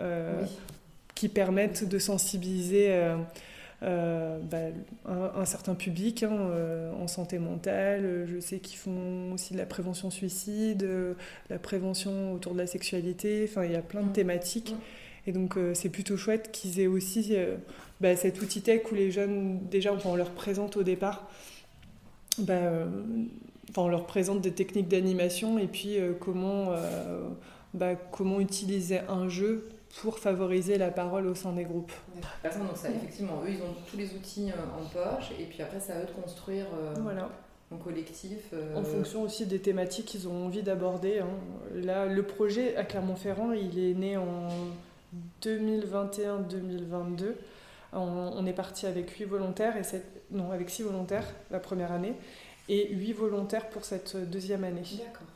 qui 1.15 1.29
permettent 1.29 1.89
de 1.89 1.99
sensibiliser 1.99 2.95
bah, 3.81 4.59
un, 5.07 5.45
certain 5.47 5.75
public 5.75 6.25
hein, 6.25 6.51
en 7.01 7.09
santé 7.09 7.39
mentale. 7.39 8.27
Je 8.27 8.39
sais 8.39 8.59
qu'ils 8.59 8.77
font 8.77 9.33
aussi 9.33 9.55
de 9.55 9.59
la 9.59 9.65
prévention 9.65 10.11
suicide, 10.11 10.87
la 11.49 11.59
prévention 11.59 12.35
autour 12.35 12.53
de 12.53 12.59
la 12.59 12.67
sexualité. 12.67 13.49
Enfin, 13.49 13.65
il 13.65 13.73
y 13.73 13.77
a 13.77 13.83
plein 13.83 14.03
de 14.03 14.11
mmh. 14.11 14.13
thématiques. 14.13 14.75
Et 15.27 15.33
donc, 15.33 15.57
euh, 15.57 15.75
c'est 15.75 15.89
plutôt 15.89 16.17
chouette 16.17 16.51
qu'ils 16.53 16.81
aient 16.81 16.87
aussi 16.87 17.37
euh, 17.37 17.57
bah, 18.01 18.17
cet 18.17 18.41
outil 18.41 18.63
tech 18.63 18.91
où 18.91 18.95
les 18.95 19.11
jeunes, 19.11 19.61
déjà, 19.69 19.95
on 20.05 20.17
leur 20.17 20.31
présente 20.31 20.77
au 20.77 20.83
départ, 20.83 21.29
bah, 22.39 22.55
euh, 22.55 22.87
on 23.77 23.89
leur 23.89 24.07
présente 24.07 24.41
des 24.41 24.53
techniques 24.53 24.89
d'animation 24.89 25.59
et 25.59 25.67
puis 25.67 25.99
comment, 26.21 26.73
bah, 27.75 27.95
comment 27.97 28.41
utiliser 28.41 29.01
un 29.09 29.29
jeu 29.29 29.69
pour 30.01 30.19
favoriser 30.19 30.79
la 30.79 30.91
parole 30.91 31.27
au 31.27 31.35
sein 31.35 31.53
des 31.53 31.65
groupes. 31.65 31.93
Donc 32.43 32.77
ça, 32.77 32.89
effectivement, 32.89 33.43
eux, 33.45 33.51
ils 33.51 33.61
ont 33.61 33.75
tous 33.91 33.99
les 33.99 34.15
outils 34.15 34.51
en 34.51 34.85
poche, 34.89 35.33
et 35.39 35.45
puis 35.45 35.63
après, 35.63 35.79
c'est 35.81 35.93
à 35.93 36.01
eux 36.01 36.07
de 36.07 36.23
construire 36.23 36.65
voilà. 37.03 37.29
en 37.71 37.77
collectif. 37.77 38.55
En 38.75 38.83
fonction 38.83 39.23
aussi 39.23 39.45
des 39.45 39.61
thématiques 39.61 40.07
qu'ils 40.07 40.29
ont 40.29 40.47
envie 40.47 40.63
d'aborder. 40.63 41.19
Hein. 41.19 41.29
Là, 41.75 42.07
le 42.07 42.23
projet 42.23 42.75
à 42.77 42.85
Clermont-Ferrand, 42.85 43.53
il 43.53 43.79
est 43.79 43.95
né 43.95 44.17
en 44.17 44.49
2021-2022, 45.43 47.35
on, 47.93 48.47
est 48.47 48.53
parti 48.53 48.87
avec 48.87 49.11
8 49.11 49.25
volontaires, 49.25 49.77
et 49.77 49.83
non, 50.31 50.51
avec 50.51 50.71
6 50.71 50.83
volontaires 50.83 51.27
la 51.51 51.59
première 51.59 51.93
année, 51.93 52.15
et 52.69 52.93
8 52.93 53.13
volontaires 53.15 53.69
pour 53.71 53.85
cette 53.85 54.17
deuxième 54.31 54.65
année. 54.65 54.83
D'accord. 54.99 55.27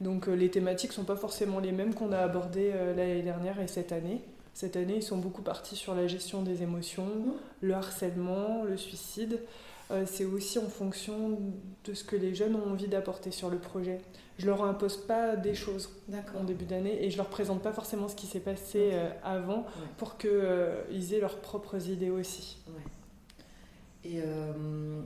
Donc 0.00 0.28
euh, 0.28 0.34
les 0.34 0.50
thématiques 0.50 0.90
ne 0.90 0.96
sont 0.96 1.04
pas 1.04 1.16
forcément 1.16 1.58
les 1.58 1.72
mêmes 1.72 1.94
qu'on 1.94 2.12
a 2.12 2.18
abordées 2.18 2.70
euh, 2.74 2.94
l'année 2.94 3.22
dernière 3.22 3.58
et 3.60 3.66
cette 3.66 3.92
année. 3.92 4.20
Cette 4.52 4.76
année, 4.76 4.96
ils 4.96 5.02
sont 5.02 5.18
beaucoup 5.18 5.42
partis 5.42 5.76
sur 5.76 5.94
la 5.94 6.06
gestion 6.06 6.42
des 6.42 6.62
émotions, 6.62 7.06
mmh. 7.06 7.32
le 7.62 7.74
harcèlement, 7.74 8.62
le 8.64 8.76
suicide. 8.76 9.40
Euh, 9.90 10.04
c'est 10.06 10.24
aussi 10.24 10.58
en 10.58 10.68
fonction 10.68 11.38
de 11.84 11.94
ce 11.94 12.02
que 12.02 12.16
les 12.16 12.34
jeunes 12.34 12.56
ont 12.56 12.72
envie 12.72 12.88
d'apporter 12.88 13.30
sur 13.30 13.50
le 13.50 13.58
projet. 13.58 14.00
Je 14.38 14.46
leur 14.46 14.64
impose 14.64 14.96
pas 15.06 15.36
des 15.36 15.54
choses 15.54 15.90
en 16.36 16.44
début 16.44 16.64
d'année 16.64 17.04
et 17.04 17.10
je 17.10 17.16
leur 17.16 17.28
présente 17.28 17.62
pas 17.62 17.72
forcément 17.72 18.08
ce 18.08 18.16
qui 18.16 18.26
s'est 18.26 18.40
passé 18.40 18.90
euh, 18.92 19.08
avant 19.22 19.64
pour 19.96 20.18
qu'ils 20.18 20.30
euh, 20.32 21.12
aient 21.12 21.20
leurs 21.20 21.38
propres 21.38 21.88
idées 21.88 22.10
aussi. 22.10 22.58
Et 24.04 24.20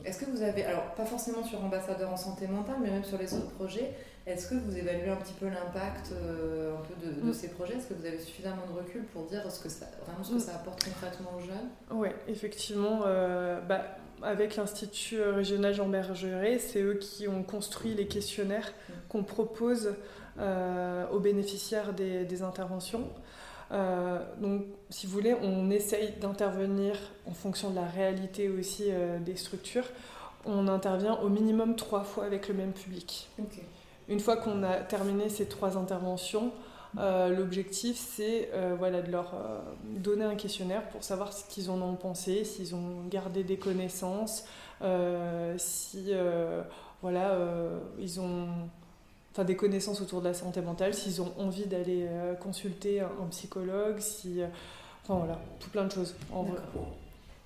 est-ce 0.04 0.18
que 0.18 0.30
vous 0.30 0.42
avez, 0.42 0.62
alors 0.62 0.94
pas 0.94 1.06
forcément 1.06 1.42
sur 1.42 1.64
ambassadeur 1.64 2.12
en 2.12 2.18
santé 2.18 2.46
mentale, 2.46 2.76
mais 2.82 2.90
même 2.90 3.02
sur 3.04 3.16
les 3.16 3.32
autres 3.32 3.48
projets, 3.52 3.94
est-ce 4.26 4.50
que 4.50 4.54
vous 4.56 4.76
évaluez 4.76 5.08
un 5.08 5.16
petit 5.16 5.32
peu 5.32 5.46
l'impact 5.46 6.12
un 6.12 6.82
peu 6.82 7.06
de, 7.06 7.30
mm. 7.30 7.32
ces 7.32 7.48
projets? 7.48 7.76
Est-ce 7.76 7.86
que 7.86 7.94
vous 7.94 8.04
avez 8.04 8.18
suffisamment 8.18 8.66
de 8.70 8.78
recul 8.78 9.04
pour 9.04 9.24
dire 9.24 9.50
ce 9.50 9.62
que 9.62 9.70
ça, 9.70 9.86
vraiment 10.04 10.22
ce 10.22 10.32
que 10.32 10.36
mm. 10.36 10.40
ça 10.40 10.54
apporte 10.56 10.84
concrètement 10.84 11.30
aux 11.34 11.40
jeunes? 11.40 11.70
Oui, 11.90 12.08
effectivement. 12.28 13.00
bah, 13.66 13.86
avec 14.22 14.56
l'Institut 14.56 15.22
régional 15.22 15.74
Jean 15.74 15.88
Bergeret, 15.88 16.58
c'est 16.58 16.82
eux 16.82 16.94
qui 16.94 17.28
ont 17.28 17.42
construit 17.42 17.94
les 17.94 18.06
questionnaires 18.06 18.72
qu'on 19.08 19.22
propose 19.22 19.94
euh, 20.38 21.06
aux 21.10 21.18
bénéficiaires 21.18 21.92
des, 21.92 22.42
interventions. 22.42 23.08
Euh, 23.72 24.18
donc, 24.40 24.62
si 24.88 25.06
vous 25.06 25.12
voulez, 25.12 25.34
on 25.34 25.70
essaye 25.70 26.12
d'intervenir 26.20 26.96
en 27.26 27.32
fonction 27.32 27.70
de 27.70 27.76
la 27.76 27.86
réalité 27.86 28.48
aussi 28.48 28.84
euh, 28.88 29.18
des 29.18 29.36
structures. 29.36 29.84
On 30.46 30.68
intervient 30.68 31.14
au 31.16 31.28
minimum 31.28 31.76
trois 31.76 32.04
fois 32.04 32.24
avec 32.24 32.48
le 32.48 32.54
même 32.54 32.72
public. 32.72 33.28
Une 34.08 34.20
fois 34.20 34.36
qu'on 34.36 34.62
a 34.62 34.76
terminé 34.76 35.28
ces 35.28 35.46
trois 35.46 35.76
interventions, 35.76 36.52
l'objectif, 36.96 37.96
c'est 37.96 38.50
euh, 38.52 38.74
voilà, 38.76 39.02
de 39.02 39.10
leur 39.10 39.34
euh, 39.34 39.60
donner 39.82 40.24
un 40.24 40.34
questionnaire 40.34 40.88
pour 40.88 41.04
savoir 41.04 41.32
ce 41.32 41.44
qu'ils 41.44 41.70
en 41.70 41.80
ont 41.80 41.94
pensé, 41.94 42.44
s'ils 42.44 42.74
ont 42.74 43.06
gardé 43.08 43.44
des 43.44 43.56
connaissances, 43.56 44.44
si 45.58 46.12
voilà, 47.02 47.36
ils 47.98 48.20
ont 48.20 48.48
enfin, 49.32 49.44
des 49.44 49.56
connaissances 49.56 50.00
autour 50.00 50.20
de 50.20 50.28
la 50.28 50.34
santé 50.34 50.60
mentale, 50.60 50.94
s'ils 50.94 51.22
ont 51.22 51.32
envie 51.38 51.66
d'aller 51.66 52.06
consulter 52.40 53.00
un, 53.00 53.26
psychologue, 53.30 54.00
si, 54.00 54.40
enfin 55.02 55.18
voilà, 55.18 55.38
tout 55.60 55.70
plein 55.70 55.84
de 55.84 55.92
choses 55.92 56.14
en 56.32 56.42
vrai. 56.44 56.60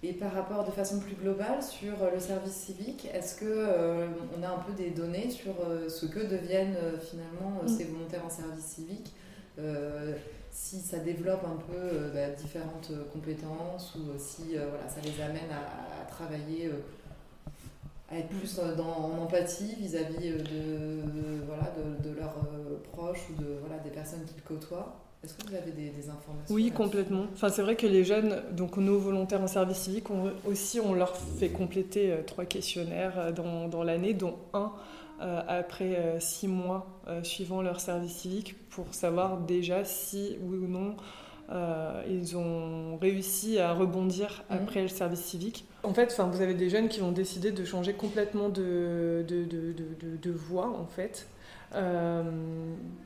Et 0.03 0.13
par 0.13 0.33
rapport 0.33 0.65
de 0.65 0.71
façon 0.71 1.01
plus 1.01 1.15
globale 1.15 1.63
sur 1.63 1.95
le 2.13 2.21
service 2.21 2.53
civique, 2.53 3.09
est-ce 3.13 3.35
que 3.35 4.07
on 4.39 4.43
a 4.43 4.49
un 4.49 4.59
peu 4.59 4.73
des 4.75 4.91
données 4.91 5.31
sur 5.31 5.55
ce 5.89 6.07
que 6.07 6.21
deviennent 6.21 6.77
finalement 7.01 7.63
mm. 7.65 7.69
ces 7.69 7.85
volontaires 7.85 8.25
en 8.25 8.31
service 8.31 8.65
civique? 8.65 9.13
euh, 9.15 9.24
si 10.51 10.81
ça 10.81 10.99
développe 10.99 11.45
un 11.45 11.57
peu 11.57 11.77
euh, 11.77 12.13
bah, 12.13 12.35
différentes 12.37 12.89
euh, 12.93 13.05
compétences 13.13 13.95
ou 13.97 14.17
si 14.19 14.55
voilà, 14.55 14.89
ça 14.89 15.01
les 15.03 15.21
amène 15.23 15.51
à, 15.51 16.05
travailler 16.11 16.71
à 18.11 18.19
être 18.19 18.29
plus 18.29 18.61
dans, 18.77 18.87
en 18.87 19.23
empathie 19.23 19.75
vis-à-vis 19.77 20.31
de, 20.31 21.01
voilà, 21.47 21.73
de, 21.77 22.09
de 22.09 22.15
leurs 22.15 22.47
proches 22.93 23.29
ou 23.31 23.43
de, 23.43 23.59
voilà, 23.61 23.83
des 23.83 23.91
personnes 23.91 24.25
qu'ils 24.25 24.43
côtoient 24.43 25.05
est-ce 25.25 25.33
que 25.35 25.49
vous 25.49 25.55
avez 25.55 25.71
des, 25.71 26.11
informations 26.11 26.55
Oui, 26.55 26.71
complètement. 26.71 27.25
Enfin, 27.33 27.49
c'est 27.49 27.63
vrai 27.63 27.77
que 27.77 27.87
les 27.87 28.05
jeunes, 28.05 28.43
donc 28.53 28.77
nos 28.77 28.99
volontaires 28.99 29.41
en 29.41 29.47
service 29.47 29.79
civique, 29.79 30.09
aussi, 30.47 30.81
on 30.81 30.93
leur 30.93 31.17
fait 31.17 31.49
compléter 31.49 32.13
euh, 32.13 32.23
trois 32.27 32.45
questionnaires 32.45 33.15
euh, 33.17 33.33
dans, 33.33 33.69
dans 33.69 33.83
l'année, 33.83 34.13
dont 34.13 34.35
un 34.53 34.71
euh, 35.21 35.43
après 35.47 36.17
six 36.21 36.49
mois 36.49 36.87
suivant 37.23 37.63
leur 37.63 37.81
service 37.81 38.13
civique, 38.13 38.57
pour 38.71 38.93
savoir 38.93 39.39
déjà 39.39 39.85
si, 39.85 40.37
oui 40.43 40.59
ou 40.59 40.69
non, 40.69 40.97
ils 42.09 42.37
ont 42.37 42.97
réussi 42.97 43.59
à 43.59 43.73
rebondir 43.73 44.43
mmh. 44.49 44.55
après 44.55 44.83
le 44.83 44.89
service 44.89 45.21
civique. 45.21 45.67
En 45.83 45.93
fait, 45.93 46.19
vous 46.33 46.41
avez 46.41 46.55
des 46.55 46.71
jeunes 46.71 46.89
qui 46.89 47.01
vont 47.01 47.13
décider 47.13 47.53
de 47.53 47.65
changer 47.65 47.93
complètement 47.93 48.49
de, 48.49 49.25
de, 49.29 49.45
de, 49.45 49.73
de, 49.73 50.17
de 50.17 50.31
voie, 50.31 50.69
en 50.69 50.87
fait. 50.87 51.29
Euh, 51.75 52.23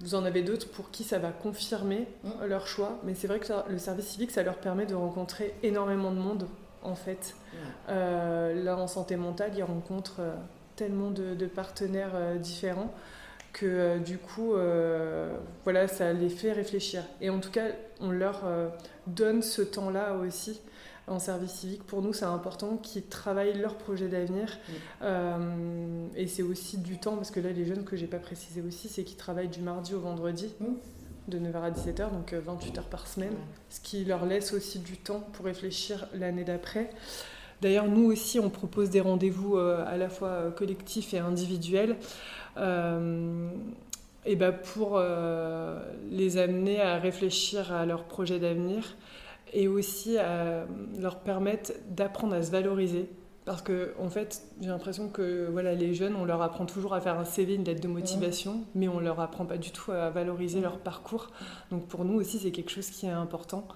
vous 0.00 0.14
en 0.14 0.24
avez 0.24 0.42
d'autres 0.42 0.68
pour 0.68 0.90
qui 0.90 1.02
ça 1.02 1.18
va 1.18 1.30
confirmer 1.30 2.06
mmh. 2.22 2.44
leur 2.46 2.66
choix, 2.66 2.98
mais 3.04 3.14
c'est 3.14 3.26
vrai 3.26 3.40
que 3.40 3.46
le 3.68 3.78
service 3.78 4.06
civique, 4.06 4.30
ça 4.30 4.42
leur 4.42 4.58
permet 4.58 4.86
de 4.86 4.94
rencontrer 4.94 5.54
énormément 5.62 6.12
de 6.12 6.18
monde, 6.18 6.46
en 6.82 6.94
fait. 6.94 7.34
Euh, 7.88 8.62
là, 8.62 8.76
en 8.76 8.86
santé 8.86 9.16
mentale, 9.16 9.52
ils 9.56 9.62
rencontrent 9.64 10.20
euh, 10.20 10.34
tellement 10.78 11.10
de, 11.10 11.46
partenaires 11.46 12.38
différents 12.38 12.94
que 13.52 13.98
du 13.98 14.18
coup, 14.18 14.54
voilà, 15.64 15.88
ça 15.88 16.12
les 16.12 16.28
fait 16.28 16.52
réfléchir. 16.52 17.02
Et 17.20 17.30
en 17.30 17.40
tout 17.40 17.50
cas, 17.50 17.66
on 18.00 18.10
leur 18.10 18.44
donne 19.06 19.42
ce 19.42 19.62
temps-là 19.62 20.14
aussi 20.14 20.60
en 21.08 21.18
service 21.18 21.52
civique, 21.52 21.84
pour 21.84 22.02
nous, 22.02 22.12
c'est 22.12 22.24
important 22.24 22.76
qu'ils 22.76 23.06
travaillent 23.06 23.58
leur 23.58 23.76
projet 23.76 24.08
d'avenir. 24.08 24.58
Euh, 25.02 26.06
et 26.16 26.26
c'est 26.26 26.42
aussi 26.42 26.78
du 26.78 26.98
temps, 26.98 27.16
parce 27.16 27.30
que 27.30 27.40
là, 27.40 27.50
les 27.50 27.64
jeunes 27.64 27.84
que 27.84 27.96
j'ai 27.96 28.06
pas 28.06 28.18
précisé 28.18 28.62
aussi, 28.62 28.88
c'est 28.88 29.04
qu'ils 29.04 29.16
travaillent 29.16 29.48
du 29.48 29.60
mardi 29.60 29.94
au 29.94 30.00
vendredi. 30.00 30.52
de 31.28 31.38
9h 31.38 31.60
à 31.60 31.70
17h, 31.70 32.10
donc 32.10 32.32
28 32.32 32.70
euh, 32.76 32.80
heures 32.80 32.88
par 32.88 33.06
semaine, 33.06 33.34
ce 33.68 33.80
qui 33.80 34.02
leur 34.06 34.24
laisse 34.24 34.54
aussi 34.54 34.78
du 34.78 34.96
temps 34.96 35.20
pour 35.34 35.44
réfléchir 35.44 36.08
l'année 36.14 36.44
d'après. 36.44 36.88
D'ailleurs, 37.60 37.88
nous 37.88 38.04
aussi, 38.04 38.38
on 38.38 38.50
propose 38.50 38.90
des 38.90 39.00
rendez-vous 39.00 39.56
euh, 39.56 39.84
à 39.86 39.96
la 39.96 40.08
fois 40.08 40.52
collectifs 40.56 41.14
et 41.14 41.18
individuels. 41.18 41.96
et 44.26 44.36
ben 44.36 44.52
pour 44.52 45.00
les 46.10 46.36
amener 46.38 46.80
à 46.80 46.98
réfléchir 46.98 47.72
à 47.72 47.86
leur 47.86 48.04
projet 48.04 48.38
d'avenir, 48.38 48.96
et 49.52 49.68
aussi 49.68 50.18
à 50.18 50.66
leur 50.98 51.20
permettre 51.20 51.72
d'apprendre 51.88 52.34
à 52.34 52.42
se 52.42 52.50
valoriser. 52.50 53.08
Parce 53.44 53.62
que, 53.62 53.94
en 53.98 54.10
fait, 54.10 54.42
j'ai 54.60 54.68
l'impression 54.68 55.08
que 55.08 55.48
voilà, 55.50 55.74
les 55.74 55.94
jeunes, 55.94 56.16
on 56.16 56.26
leur 56.26 56.42
apprend 56.42 56.66
toujours 56.66 56.92
à 56.92 57.00
faire 57.00 57.18
un 57.18 57.24
CV, 57.24 57.54
une 57.54 57.64
lettre 57.64 57.80
de 57.80 57.88
motivation, 57.88 58.64
mais 58.74 58.88
on 58.88 59.00
leur 59.00 59.20
apprend 59.20 59.46
pas 59.46 59.56
du 59.56 59.70
tout 59.70 59.90
à 59.90 60.10
valoriser 60.10 60.60
leur 60.60 60.78
parcours. 60.78 61.30
Donc 61.70 61.86
pour 61.86 62.04
nous 62.04 62.20
aussi, 62.20 62.38
c'est 62.38 62.50
quelque 62.50 62.70
chose 62.70 62.90
qui 62.90 63.06
est 63.06 63.10
important. 63.10 63.66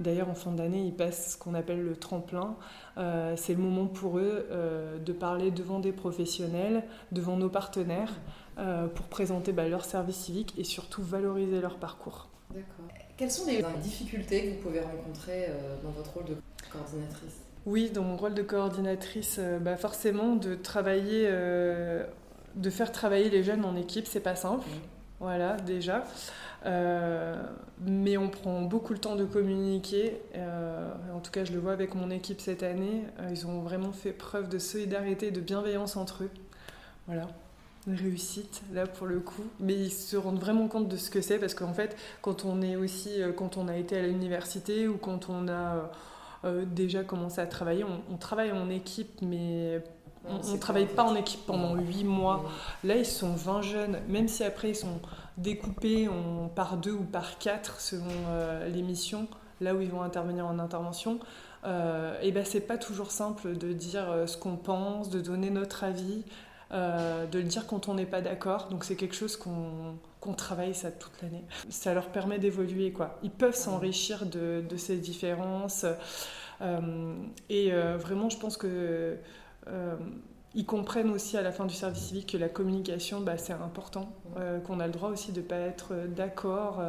D'ailleurs, 0.00 0.28
en 0.28 0.34
fin 0.34 0.52
d'année, 0.52 0.84
ils 0.84 0.94
passent 0.94 1.32
ce 1.32 1.38
qu'on 1.38 1.54
appelle 1.54 1.82
le 1.82 1.96
tremplin. 1.96 2.56
Euh, 2.98 3.34
c'est 3.36 3.54
le 3.54 3.60
moment 3.60 3.86
pour 3.86 4.18
eux 4.18 4.46
euh, 4.50 4.98
de 4.98 5.12
parler 5.12 5.50
devant 5.50 5.80
des 5.80 5.92
professionnels, 5.92 6.84
devant 7.10 7.36
nos 7.36 7.48
partenaires, 7.48 8.12
euh, 8.58 8.86
pour 8.86 9.06
présenter 9.06 9.52
bah, 9.52 9.68
leur 9.68 9.84
service 9.84 10.16
civique 10.16 10.54
et 10.56 10.64
surtout 10.64 11.02
valoriser 11.02 11.60
leur 11.60 11.78
parcours. 11.78 12.28
D'accord. 12.50 12.86
Quelles 13.16 13.30
sont 13.30 13.46
les 13.46 13.64
difficultés 13.82 14.44
que 14.44 14.50
vous 14.50 14.62
pouvez 14.62 14.80
rencontrer 14.80 15.48
dans 15.82 15.90
votre 15.90 16.14
rôle 16.14 16.24
de 16.24 16.36
coordinatrice? 16.72 17.42
Oui, 17.66 17.90
dans 17.90 18.04
mon 18.04 18.16
rôle 18.16 18.34
de 18.34 18.42
coordinatrice, 18.42 19.40
bah 19.60 19.76
forcément, 19.76 20.36
de 20.36 20.54
travailler, 20.54 21.28
de 21.28 22.70
faire 22.70 22.92
travailler 22.92 23.28
les 23.28 23.42
jeunes 23.42 23.64
en 23.64 23.74
équipe, 23.74 24.06
c'est 24.06 24.20
pas 24.20 24.36
simple. 24.36 24.64
Voilà, 25.20 25.56
déjà. 25.56 26.04
mais 26.64 28.16
on 28.16 28.28
prend 28.28 28.62
beaucoup 28.62 28.92
le 28.92 28.98
temps 28.98 29.16
de 29.16 29.24
communiquer. 29.24 30.20
en 31.14 31.20
tout 31.20 31.30
cas, 31.30 31.44
je 31.44 31.52
le 31.52 31.58
vois 31.58 31.72
avec 31.72 31.94
mon 31.94 32.10
équipe 32.10 32.40
cette 32.40 32.62
année. 32.62 33.04
ils 33.30 33.46
ont 33.46 33.60
vraiment 33.60 33.92
fait 33.92 34.12
preuve 34.12 34.48
de 34.48 34.58
solidarité 34.58 35.28
et 35.28 35.32
de 35.32 35.40
bienveillance 35.40 35.96
entre 35.96 36.24
eux. 36.24 36.30
Voilà 37.06 37.28
réussite 37.94 38.62
là 38.72 38.86
pour 38.86 39.06
le 39.06 39.20
coup 39.20 39.44
mais 39.60 39.74
ils 39.74 39.92
se 39.92 40.16
rendent 40.16 40.40
vraiment 40.40 40.68
compte 40.68 40.88
de 40.88 40.96
ce 40.96 41.10
que 41.10 41.20
c'est 41.20 41.38
parce 41.38 41.54
qu'en 41.54 41.72
fait 41.72 41.96
quand 42.22 42.44
on 42.44 42.62
est 42.62 42.76
aussi 42.76 43.22
euh, 43.22 43.32
quand 43.32 43.56
on 43.56 43.68
a 43.68 43.76
été 43.76 43.96
à 43.96 44.02
l'université 44.02 44.88
ou 44.88 44.96
quand 44.96 45.28
on 45.28 45.48
a 45.48 45.52
euh, 45.52 45.82
euh, 46.44 46.64
déjà 46.64 47.04
commencé 47.04 47.40
à 47.40 47.46
travailler 47.46 47.84
on, 47.84 48.16
travaille 48.16 48.52
en 48.52 48.68
équipe 48.70 49.20
mais 49.22 49.82
on 50.26 50.52
ne 50.52 50.56
travaille 50.58 50.86
pas 50.86 51.04
en 51.04 51.14
équipe 51.14 51.44
pendant 51.46 51.74
8 51.74 52.04
mois 52.04 52.44
là 52.84 52.96
ils 52.96 53.06
sont 53.06 53.32
20 53.32 53.62
jeunes 53.62 53.98
même 54.08 54.28
si 54.28 54.44
après 54.44 54.70
ils 54.70 54.76
sont 54.76 55.00
découpés 55.36 56.08
on, 56.08 56.48
par 56.48 56.76
deux 56.76 56.92
ou 56.92 57.04
par 57.04 57.38
quatre 57.38 57.80
selon 57.80 58.04
les 58.66 58.82
missions 58.82 59.28
là 59.60 59.74
où 59.74 59.80
ils 59.80 59.90
vont 59.90 60.02
intervenir 60.02 60.46
en 60.46 60.58
intervention 60.58 61.18
et 61.64 62.32
ben 62.32 62.44
c'est 62.44 62.60
pas 62.60 62.78
toujours 62.78 63.10
simple 63.10 63.56
de 63.56 63.72
dire 63.72 64.06
ce 64.26 64.36
qu'on 64.36 64.56
pense 64.56 65.10
de 65.10 65.20
donner 65.20 65.50
notre 65.50 65.84
avis 65.84 66.24
euh, 66.70 67.24
de 67.26 67.38
le 67.38 67.44
dire 67.44 67.66
quand 67.66 67.88
on 67.88 67.94
n'est 67.94 68.06
pas 68.06 68.20
d'accord. 68.20 68.68
Donc 68.68 68.84
c'est 68.84 68.96
quelque 68.96 69.14
chose 69.14 69.36
qu'on 69.36 70.34
travaille 70.34 70.74
ça 70.74 70.90
toute 70.90 71.22
l'année. 71.22 71.44
Ça 71.70 71.94
leur 71.94 72.08
permet 72.08 72.38
d'évoluer. 72.38 72.92
quoi. 72.92 73.18
Ils 73.22 73.30
peuvent 73.30 73.54
s'enrichir 73.54 74.26
de, 74.26 74.62
ces 74.76 74.98
différences. 74.98 75.86
Euh, 76.60 77.14
et 77.48 77.72
euh, 77.72 77.96
vraiment, 77.96 78.28
je 78.28 78.38
pense 78.38 78.56
que 78.56 79.16
ils 80.54 80.64
comprennent 80.66 81.10
aussi 81.10 81.36
à 81.36 81.42
la 81.42 81.52
fin 81.52 81.66
du 81.66 81.74
service 81.74 82.02
civique 82.02 82.32
que 82.32 82.38
la 82.38 82.48
communication, 82.48 83.20
bah, 83.20 83.36
c'est 83.36 83.52
important, 83.52 84.12
qu'on 84.66 84.80
a 84.80 84.86
le 84.86 84.92
droit 84.92 85.10
aussi 85.10 85.32
de 85.32 85.40
ne 85.40 85.46
pas 85.46 85.58
être 85.58 85.94
d'accord, 86.08 86.82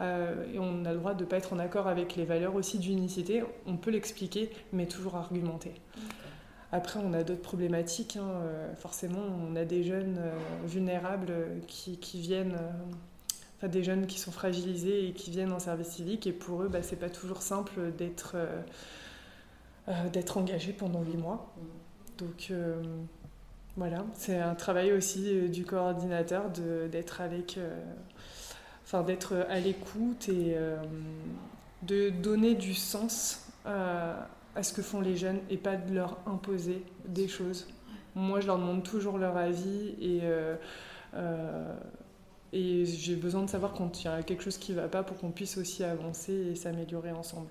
et 0.00 0.58
on 0.58 0.84
a 0.84 0.92
le 0.92 0.98
droit 0.98 1.14
de 1.14 1.24
ne 1.24 1.28
pas 1.28 1.36
être 1.36 1.52
en 1.52 1.58
accord 1.58 1.86
avec 1.86 2.16
les 2.16 2.24
valeurs 2.24 2.54
aussi 2.54 2.78
d'unicité. 2.78 3.44
On 3.66 3.76
peut 3.76 3.90
l'expliquer, 3.90 4.50
mais 4.72 4.86
toujours 4.86 5.16
argumenter. 5.16 5.72
Après, 6.72 7.00
on 7.02 7.12
a 7.12 7.22
d'autres 7.22 7.42
problématiques. 7.42 8.16
Hein. 8.16 8.28
Euh, 8.42 8.74
forcément, 8.74 9.22
on 9.48 9.56
a 9.56 9.64
des 9.64 9.84
jeunes 9.84 10.18
euh, 10.18 10.36
vulnérables 10.66 11.32
qui, 11.68 11.98
viennent, 12.20 12.54
euh, 12.54 12.72
enfin 13.56 13.68
des 13.68 13.84
jeunes 13.84 14.06
qui 14.06 14.18
sont 14.18 14.32
fragilisés 14.32 15.08
et 15.08 15.12
qui 15.12 15.30
viennent 15.30 15.52
en 15.52 15.58
service 15.58 15.88
civique. 15.88 16.26
Et 16.26 16.32
pour 16.32 16.62
eux, 16.62 16.68
bah, 16.68 16.82
c'est 16.82 16.96
pas 16.96 17.10
toujours 17.10 17.42
simple 17.42 17.92
d'être 17.96 18.36
d'être 20.12 20.36
engagés 20.36 20.72
pendant 20.72 21.00
huit 21.00 21.16
mois. 21.16 21.54
Donc 22.18 22.52
voilà, 23.76 24.04
c'est 24.14 24.38
un 24.38 24.54
travail 24.54 24.92
aussi 24.92 25.48
du 25.48 25.64
coordinateur 25.64 26.50
d'être 26.50 27.20
avec, 27.20 27.58
enfin 28.84 29.02
d'être 29.02 29.34
à 29.48 29.60
l'écoute 29.60 30.28
et 30.28 30.56
de 31.82 32.10
donner 32.10 32.54
du 32.54 32.74
sens 32.74 33.46
à 34.56 34.62
ce 34.62 34.72
que 34.72 34.82
font 34.82 35.00
les 35.00 35.16
jeunes 35.16 35.38
et 35.50 35.58
pas 35.58 35.76
de 35.76 35.94
leur 35.94 36.18
imposer 36.26 36.82
des 37.06 37.28
choses. 37.28 37.68
Moi, 38.14 38.40
je 38.40 38.46
leur 38.46 38.58
demande 38.58 38.82
toujours 38.82 39.18
leur 39.18 39.36
avis 39.36 39.94
euh, 40.02 40.56
euh, 41.14 41.74
et 42.54 42.86
j'ai 42.86 43.14
besoin 43.14 43.42
de 43.42 43.50
savoir 43.50 43.74
quand 43.74 44.02
il 44.02 44.06
y 44.06 44.08
a 44.08 44.22
quelque 44.22 44.42
chose 44.42 44.56
qui 44.56 44.72
ne 44.72 44.80
va 44.80 44.88
pas 44.88 45.02
pour 45.02 45.18
qu'on 45.18 45.30
puisse 45.30 45.58
aussi 45.58 45.84
avancer 45.84 46.32
et 46.32 46.54
s'améliorer 46.54 47.12
ensemble. 47.12 47.48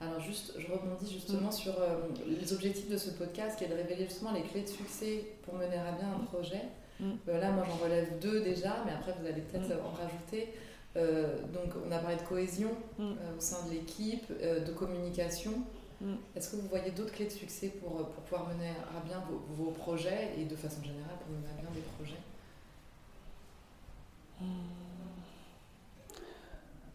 Alors, 0.00 0.20
juste, 0.20 0.54
je 0.58 0.66
rebondis 0.72 1.12
justement 1.12 1.48
mm. 1.48 1.52
sur 1.52 1.80
euh, 1.80 1.96
les 2.26 2.52
objectifs 2.52 2.88
de 2.88 2.96
ce 2.96 3.10
podcast 3.10 3.58
qui 3.58 3.64
est 3.64 3.68
de 3.68 3.74
révéler 3.74 4.04
justement 4.04 4.32
les 4.32 4.42
clés 4.42 4.62
de 4.62 4.68
succès 4.68 5.26
pour 5.42 5.54
mener 5.54 5.76
à 5.76 5.92
bien 5.92 6.08
un 6.14 6.24
projet. 6.24 6.62
Mm. 6.98 7.12
là, 7.26 7.50
moi, 7.52 7.64
j'en 7.66 7.84
relève 7.84 8.18
deux 8.18 8.40
déjà, 8.40 8.82
mais 8.86 8.92
après, 8.92 9.14
vous 9.20 9.26
allez 9.26 9.42
peut-être 9.42 9.68
mm. 9.68 9.86
en 9.86 9.90
rajouter. 9.90 10.54
Euh, 10.96 11.40
donc 11.52 11.72
on 11.86 11.92
a 11.92 11.98
parlé 11.98 12.16
de 12.16 12.22
cohésion 12.22 12.70
mm. 12.98 13.02
euh, 13.02 13.36
au 13.36 13.40
sein 13.40 13.64
de 13.66 13.72
l'équipe, 13.72 14.26
euh, 14.42 14.64
de 14.64 14.72
communication. 14.72 15.52
Mm. 16.00 16.14
Est-ce 16.34 16.50
que 16.50 16.56
vous 16.56 16.68
voyez 16.68 16.90
d'autres 16.90 17.12
clés 17.12 17.26
de 17.26 17.30
succès 17.30 17.68
pour, 17.68 18.08
pour 18.08 18.22
pouvoir 18.24 18.48
mener 18.48 18.70
à 18.70 19.00
bien 19.04 19.22
vos, 19.28 19.64
vos, 19.64 19.70
projets 19.70 20.30
et 20.36 20.44
de 20.44 20.56
façon 20.56 20.82
générale 20.82 21.16
pour 21.24 21.32
mener 21.32 21.48
à 21.48 21.60
bien 21.60 21.70
des 21.72 21.82
projets? 21.96 22.20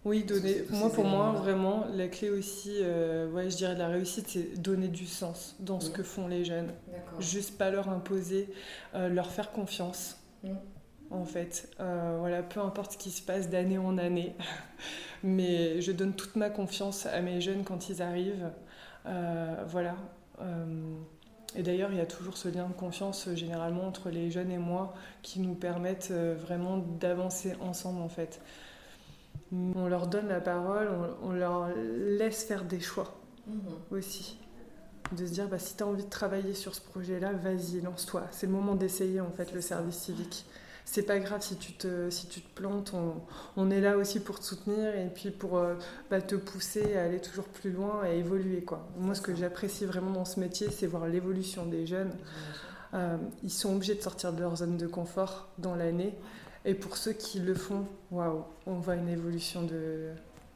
Oui, 0.06 0.24
donner. 0.24 0.64
Moi, 0.70 0.92
pour 0.92 1.06
moi, 1.06 1.32
vraiment, 1.32 1.86
la 1.94 2.08
clé 2.08 2.30
aussi, 2.30 2.80
ouais, 2.80 3.50
je 3.50 3.58
dirais 3.58 3.74
de 3.74 3.80
la 3.80 3.88
réussite, 3.88 4.28
c'est 4.30 4.62
donner 4.62 4.88
du 4.88 5.08
sens 5.08 5.56
dans 5.60 5.80
ce 5.80 5.90
que 5.90 6.04
font 6.04 6.28
les 6.28 6.46
jeunes. 6.46 6.72
Juste 7.20 7.58
pas 7.58 7.72
leur 7.72 7.90
imposer, 7.90 8.48
leur 8.94 9.32
faire 9.32 9.52
confiance. 9.52 10.18
En 11.12 11.26
fait. 11.26 11.70
Euh, 11.80 12.18
voilà, 12.20 12.42
peu 12.42 12.60
importe 12.60 12.94
ce 12.94 12.98
qui 12.98 13.12
se 13.12 13.22
passe 13.22 13.50
d'année 13.50 13.78
en 13.78 13.98
année. 13.98 14.36
Mais 15.24 15.82
je 15.82 15.92
donne 15.92 16.14
toute 16.14 16.36
ma 16.36 16.50
confiance 16.50 17.06
à 17.06 17.22
mes 17.22 17.42
jeunes 17.42 17.64
quand 17.64 17.90
ils 17.90 18.02
arrivent. 18.02 18.52
Euh, 19.06 19.64
voilà. 19.68 19.96
Euh, 20.42 20.96
et 21.56 21.64
d'ailleurs, 21.64 21.92
il 21.92 21.98
y 21.98 22.02
a 22.02 22.06
toujours 22.06 22.38
ce 22.38 22.50
lien 22.50 22.68
de 22.68 22.74
confiance 22.74 23.30
généralement 23.34 23.88
entre 23.88 24.10
les 24.10 24.30
jeunes 24.30 24.52
et 24.52 24.58
moi 24.58 24.94
qui 25.22 25.40
nous 25.40 25.56
permettent 25.56 26.12
vraiment 26.12 26.78
d'avancer 26.78 27.54
ensemble 27.62 28.02
en 28.02 28.10
fait. 28.10 28.42
On 29.76 29.88
leur 29.88 30.08
donne 30.08 30.28
la 30.28 30.42
parole, 30.42 30.90
on, 31.22 31.32
leur 31.32 31.70
laisse 31.76 32.44
faire 32.44 32.66
des 32.66 32.80
choix 32.80 33.16
mhm. 33.48 33.60
aussi. 33.92 34.38
de 35.12 35.26
se 35.26 35.32
dire 35.32 35.48
bah, 35.48 35.60
si 35.60 35.76
tu 35.76 35.84
as 35.84 35.88
envie 35.88 36.04
de 36.04 36.10
travailler 36.10 36.54
sur 36.54 36.76
ce 36.76 36.82
projet-là, 36.82 37.34
vas-y, 37.34 37.82
lance-toi. 37.82 38.24
C'est 38.32 38.48
le 38.48 38.54
moment 38.54 38.76
d'essayer 38.76 39.22
en 39.22 39.32
fait 39.32 39.54
le 39.54 39.62
service 39.62 39.98
civique. 39.98 40.46
C'est 40.86 41.04
pas 41.04 41.18
grave 41.18 41.42
si 41.42 41.58
tu 41.58 41.74
te, 41.74 42.12
si 42.12 42.28
tu 42.28 42.42
te 42.42 42.56
plantes, 42.56 42.94
on, 43.58 43.72
est 43.72 43.82
là 43.82 43.98
aussi 43.98 44.20
pour 44.20 44.40
te 44.40 44.46
soutenir 44.46 44.96
et 44.96 45.10
puis 45.14 45.32
pour 45.32 45.58
euh, 45.58 45.74
bah, 46.12 46.22
te 46.22 46.36
pousser 46.36 46.96
à 46.96 47.06
aller 47.06 47.20
toujours 47.20 47.46
plus 47.46 47.72
loin 47.72 48.04
et 48.08 48.20
évoluer. 48.20 48.64
Quoi. 48.64 48.88
Moi, 48.96 49.16
ce 49.16 49.22
que 49.22 49.36
j'apprécie 49.36 49.86
vraiment 49.86 50.12
dans 50.12 50.26
ce 50.26 50.40
métier, 50.40 50.70
c'est 50.70 50.86
voir 50.86 51.08
l'évolution 51.08 51.66
des 51.66 51.88
jeunes. 51.88 52.12
Euh, 52.94 53.18
ils 53.44 53.52
sont 53.52 53.76
obligés 53.76 53.96
de 53.96 54.02
sortir 54.02 54.32
de 54.32 54.42
leur 54.42 54.56
zone 54.58 54.78
de 54.78 54.86
confort 54.86 55.50
dans 55.58 55.76
l'année. 55.76 56.16
Et 56.66 56.74
pour 56.74 56.98
ceux 56.98 57.14
qui 57.14 57.40
le 57.40 57.54
font, 57.54 57.86
waouh, 58.12 58.44
on 58.66 58.80
voit 58.80 58.96
une 58.96 59.10
évolution 59.10 59.64
de, 59.64 60.10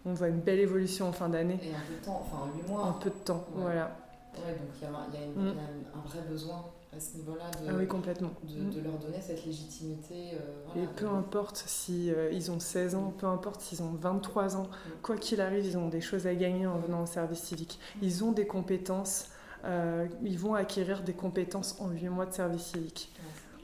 on 0.05 0.13
voit 0.13 0.29
une 0.29 0.39
belle 0.39 0.59
évolution 0.59 1.07
en 1.09 1.11
fin 1.11 1.29
d'année. 1.29 1.59
Et 1.61 1.73
un 1.73 1.79
peu 1.87 1.93
de 1.99 2.05
temps, 2.05 2.25
enfin 2.25 2.51
8 2.55 2.67
mois. 2.67 2.85
Un 2.87 2.93
peu 2.93 3.09
de 3.09 3.15
temps, 3.15 3.45
voilà. 3.53 3.95
Ouais, 4.35 4.53
donc 4.53 4.69
il 4.75 4.83
y, 4.83 4.85
a, 4.85 5.51
mm. 5.51 5.57
un 5.95 6.07
vrai 6.07 6.21
besoin 6.29 6.65
à 6.95 6.99
ce 6.99 7.17
niveau-là 7.17 7.45
de, 7.61 7.69
ah 7.69 7.73
oui, 7.77 7.87
complètement. 7.87 8.31
De, 8.43 8.79
mm. 8.79 8.83
leur 8.83 8.97
donner 8.97 9.21
cette 9.21 9.45
légitimité. 9.45 10.31
Euh, 10.33 10.83
et 10.83 10.87
peu 10.95 11.07
importe 11.07 11.57
si 11.57 12.11
euh, 12.11 12.31
ils 12.31 12.49
ont 12.51 12.59
16 12.59 12.95
ans, 12.95 13.13
peu 13.17 13.27
importe 13.27 13.61
s'ils 13.61 13.83
ont 13.83 13.93
23 13.99 14.55
ans, 14.55 14.63
mm. 14.63 14.89
quoi 15.03 15.17
qu'il 15.17 15.41
arrive, 15.41 15.65
ils 15.65 15.77
ont 15.77 15.89
des 15.89 16.01
choses 16.01 16.25
à 16.25 16.33
gagner 16.33 16.65
en 16.67 16.77
venant 16.77 17.03
au 17.03 17.07
service 17.07 17.41
civique. 17.41 17.79
Ils 18.01 18.23
ont 18.23 18.31
des 18.31 18.47
compétences, 18.47 19.29
euh, 19.65 20.07
ils 20.23 20.39
vont 20.39 20.55
acquérir 20.55 21.03
des 21.03 21.13
compétences 21.13 21.79
en 21.79 21.89
8 21.89 22.09
mois 22.09 22.25
de 22.25 22.33
service 22.33 22.63
civique. 22.63 23.11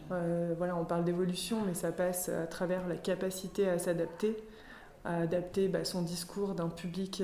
Voilà, 0.10 0.76
on 0.78 0.86
parle 0.86 1.04
d'évolution, 1.04 1.58
mais 1.66 1.74
ça 1.74 1.92
passe 1.92 2.30
à 2.30 2.48
travers 2.48 2.88
la 2.88 2.96
capacité 2.96 3.68
à 3.70 3.80
s'adapter, 3.80 4.38
à 5.04 5.18
adapter 5.18 5.68
bah, 5.68 5.84
son 5.84 6.02
discours 6.02 6.56
d'un 6.56 6.70
public, 6.70 7.24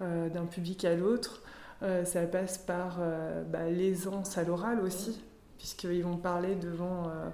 d'un 0.00 0.46
public 0.46 0.84
à 0.84 0.94
l'autre, 0.94 1.42
euh, 1.82 2.04
ça 2.04 2.22
passe 2.22 2.58
par 2.58 2.98
euh, 3.00 3.42
bah, 3.44 3.68
l'aisance 3.68 4.38
à 4.38 4.44
l'oral 4.44 4.80
aussi, 4.80 5.20
puisqu'ils 5.58 6.02
vont 6.02 6.16
parler 6.16 6.54
devant, 6.54 7.08
euh, 7.08 7.28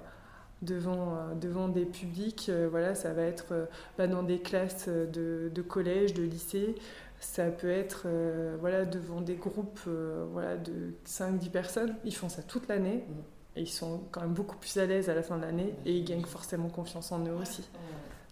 devant, 0.61 1.17
devant 1.39 1.69
des 1.69 1.85
publics. 1.85 2.51
voilà, 2.69 2.95
ça 2.95 3.13
va 3.13 3.23
être 3.23 3.67
bah, 3.97 4.07
dans 4.07 4.23
des 4.23 4.39
classes 4.39 4.89
de, 4.89 5.61
collège, 5.67 6.13
de 6.13 6.23
lycée. 6.23 6.75
Ça 7.19 7.45
peut 7.45 7.69
être 7.69 8.07
voilà, 8.59 8.83
devant 8.85 9.21
des 9.21 9.35
groupes 9.35 9.87
voilà, 10.31 10.57
de 10.57 10.93
5-10 11.05 11.49
personnes. 11.49 11.95
Ils 12.03 12.15
font 12.15 12.29
ça 12.29 12.43
toute 12.43 12.67
l'année. 12.67 13.05
Et 13.55 13.61
ils 13.61 13.71
sont 13.71 14.01
quand 14.11 14.21
même 14.21 14.33
beaucoup 14.33 14.57
plus 14.57 14.77
à 14.77 14.85
l'aise 14.85 15.09
à 15.09 15.13
la 15.13 15.23
fin 15.23 15.37
de 15.37 15.43
l'année 15.43 15.75
et 15.85 15.97
ils 15.97 16.03
gagnent 16.03 16.25
forcément 16.25 16.69
confiance 16.69 17.11
en 17.11 17.23
eux 17.25 17.35
aussi. 17.35 17.63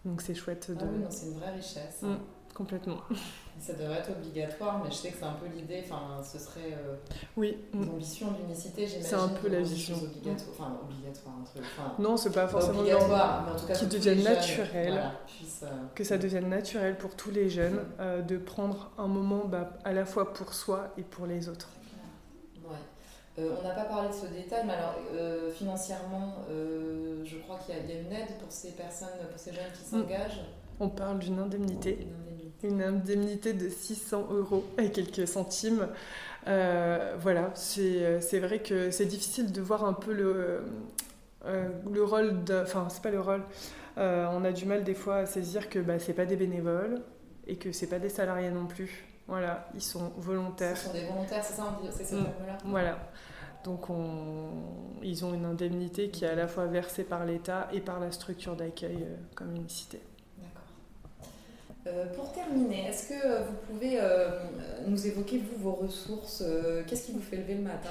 Donc 0.04 0.22
c'est 0.22 0.34
chouette 0.34 0.72
de. 0.72 0.78
Ah 0.82 0.88
oui, 0.92 1.06
c'est 1.10 1.28
une 1.28 1.38
vraie 1.38 1.52
richesse. 1.52 2.02
Mm. 2.02 2.16
Complètement. 2.54 2.98
Ça 3.60 3.74
devrait 3.74 4.00
être 4.00 4.12
obligatoire, 4.12 4.82
mais 4.84 4.90
je 4.90 4.96
sais 4.96 5.10
que 5.12 5.18
c'est 5.20 5.26
un 5.26 5.34
peu 5.34 5.46
l'idée, 5.56 5.84
enfin, 5.86 6.22
ce 6.24 6.40
serait 6.40 6.74
euh, 6.74 6.96
oui. 7.38 7.58
l'ambition 7.74 8.32
d'unicité, 8.32 8.88
j'imagine. 8.88 9.08
C'est 9.08 9.16
un 9.16 9.28
peu 9.28 9.50
la 9.50 9.62
vision. 9.62 9.96
Obligatoire, 9.98 10.50
enfin, 10.58 10.80
obligatoire, 10.84 11.36
un 11.40 11.44
truc. 11.44 11.64
Enfin, 11.78 11.94
non, 12.00 12.18
c'est 12.18 12.32
pas 12.32 12.48
forcément 12.48 12.80
obligatoire, 12.80 13.44
mais 13.46 13.52
en 13.52 13.56
tout 13.56 13.68
cas, 13.68 13.76
qui 13.76 13.86
devienne 13.86 14.24
naturel, 14.24 15.12
euh, 15.62 15.68
que 15.94 16.04
ça 16.04 16.18
devienne 16.18 16.50
naturel 16.50 16.98
pour 16.98 17.16
tous 17.16 17.30
les 17.30 17.50
jeunes 17.50 17.82
euh, 18.00 18.24
de 18.24 18.38
prendre 18.38 18.90
un 18.98 19.08
moment 19.08 19.46
bah, 19.46 19.74
à 19.84 19.94
la 19.94 20.06
fois 20.06 20.34
pour 20.34 20.56
soi 20.56 20.92
et 20.98 21.04
pour 21.04 21.28
les 21.28 21.50
autres. 21.50 21.70
Ouais. 23.38 23.44
on 23.60 23.64
n'a 23.64 23.74
pas 23.74 23.86
parlé 23.86 24.10
de 24.10 24.14
ce 24.14 24.26
détail, 24.28 24.64
mais 24.66 24.74
alors 24.74 24.96
financièrement, 25.54 26.36
je 26.50 27.38
crois 27.38 27.60
qu'il 27.60 27.76
y, 27.76 27.78
a 27.78 28.02
une 28.02 28.12
aide 28.12 28.38
pour 28.40 28.52
ces 28.52 28.72
personnes, 28.72 29.10
pour 29.30 29.40
ces 29.40 29.54
jeunes 29.54 29.72
qui 29.74 29.96
mm. 29.96 30.02
s'engagent. 30.02 30.42
On 30.80 30.90
parle 30.90 31.20
d'une 31.20 31.40
indemnité 31.40 32.08
une 32.64 32.82
indemnité 32.82 33.54
de 33.54 33.70
600 33.70 34.28
euros 34.32 34.66
et 34.78 34.92
quelques 34.92 35.28
centimes. 35.28 35.88
Euh, 36.48 37.16
voilà, 37.20 37.54
euh, 37.78 38.20
c'est 38.22 38.40
vrai 38.40 38.60
que 38.60 38.92
c'est 38.92 39.06
difficile 39.06 39.52
de 39.52 39.62
voir 39.62 39.86
un 39.86 39.94
peu 39.94 40.14
le, 40.14 40.62
euh, 41.46 41.70
le 41.92 42.04
rôle 42.04 42.44
de... 42.44 42.62
Enfin, 42.62 42.88
c'est 42.90 43.02
pas 43.02 43.12
le 43.12 43.22
rôle. 43.22 43.44
on 43.98 44.44
a 44.44 44.52
du 44.52 44.66
mal 44.66 44.84
des 44.84 44.94
fois 44.94 45.18
à 45.18 45.26
saisir 45.26 45.70
que 45.70 45.80
bah, 45.80 46.00
c'est 46.00 46.14
pas 46.14 46.26
des 46.26 46.36
bénévoles 46.36 47.02
et 47.48 47.56
que 47.56 47.72
c'est 47.72 47.88
pas 47.88 48.00
des 48.00 48.10
salariés 48.10 48.52
non 48.52 48.66
plus. 48.66 49.06
Voilà, 49.32 49.66
ils 49.74 49.82
sont 49.82 50.12
volontaires. 50.18 50.76
Ce 50.76 50.88
sont 50.88 50.92
des 50.92 51.06
volontaires, 51.06 51.42
c'est 51.42 51.54
ça, 51.54 51.80
c'est 51.90 52.04
ce 52.04 52.16
mm. 52.16 52.24
là 52.48 52.58
Voilà. 52.66 53.00
Donc 53.64 53.86
ils 55.02 55.24
ont 55.24 55.34
une 55.34 55.46
indemnité 55.46 56.10
qui 56.10 56.26
est 56.26 56.28
à 56.28 56.36
la 56.36 56.50
fois 56.50 56.66
versée 56.66 57.06
par 57.06 57.24
l'État 57.24 57.70
et 57.72 57.80
par 57.80 58.02
la 58.02 58.12
structure 58.12 58.58
d'accueil 58.58 59.08
comme 59.34 59.56
unicité. 59.56 60.02
Euh, 61.88 62.14
pour 62.14 62.34
terminer, 62.34 62.90
est-ce 62.90 63.08
que 63.08 63.26
euh, 63.26 63.44
vous 63.44 63.56
pouvez 63.70 64.02
euh, 64.02 64.42
nous 64.86 65.08
évoquer, 65.08 65.40
vous, 65.40 65.64
vos 65.64 65.76
ressources 65.76 66.44
Qu'est-ce 66.86 67.06
qui 67.06 67.14
vous 67.14 67.22
fait 67.22 67.38
lever 67.38 67.56
le 67.56 67.62
matin? 67.62 67.90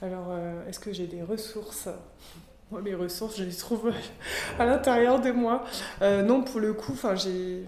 Alors, 0.00 0.32
est-ce 0.68 0.78
que 0.78 0.92
j'ai 0.92 1.08
des 1.08 1.22
ressources? 1.22 1.88
Moi, 2.70 2.82
mes 2.82 2.94
ressources, 2.94 3.36
je 3.36 3.42
les 3.42 3.54
trouve 3.54 3.92
à 4.60 4.64
l'intérieur 4.64 5.20
de 5.20 5.32
moi. 5.32 5.64
non, 6.00 6.44
pour 6.44 6.60
le 6.60 6.72
coup, 6.72 6.96
j'ai... 7.16 7.64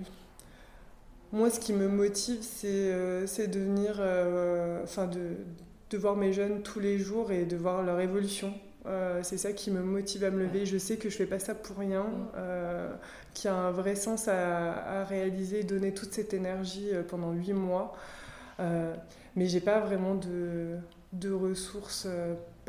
Moi, 1.33 1.51
ce 1.51 1.61
qui 1.61 1.73
me 1.73 1.89
motive, 1.89 2.41
c'est 2.43 3.47
de 3.47 3.61
venir, 3.61 4.03
enfin, 4.83 5.07
de, 5.07 5.37
de 5.91 5.99
voir 5.99 6.17
mes 6.17 6.33
jeunes 6.33 6.63
tous 6.63 6.81
les 6.81 6.99
jours 6.99 7.33
et 7.33 7.45
de 7.45 7.57
voir 7.57 7.83
leur 7.83 8.01
évolution. 8.01 8.55
Euh, 8.87 9.21
c'est 9.23 9.37
ça 9.37 9.53
qui 9.53 9.71
me 9.71 9.83
motive 9.83 10.25
à 10.25 10.31
me 10.31 10.45
lever. 10.45 10.65
Je 10.65 10.79
sais 10.79 10.97
que 10.97 11.11
je 11.11 11.17
fais 11.17 11.27
pas 11.27 11.39
ça 11.39 11.55
pour 11.55 11.77
rien, 11.77 12.05
mm. 12.05 12.29
euh, 12.37 12.93
qu'il 13.35 13.51
y 13.51 13.53
a 13.53 13.57
un 13.57 13.71
vrai 13.71 13.95
sens 13.95 14.29
à, 14.29 15.05
réaliser, 15.05 15.65
donner 15.65 15.93
toute 15.93 16.13
cette 16.13 16.33
énergie 16.33 16.89
euh, 16.93 17.03
pendant 17.03 17.33
huit 17.33 17.53
mois. 17.53 17.95
Euh, 18.61 18.95
mais 19.37 19.47
j'ai 19.47 19.61
pas 19.61 19.81
vraiment 19.81 20.15
de, 20.15 20.77
de 21.13 21.33
ressources 21.33 22.07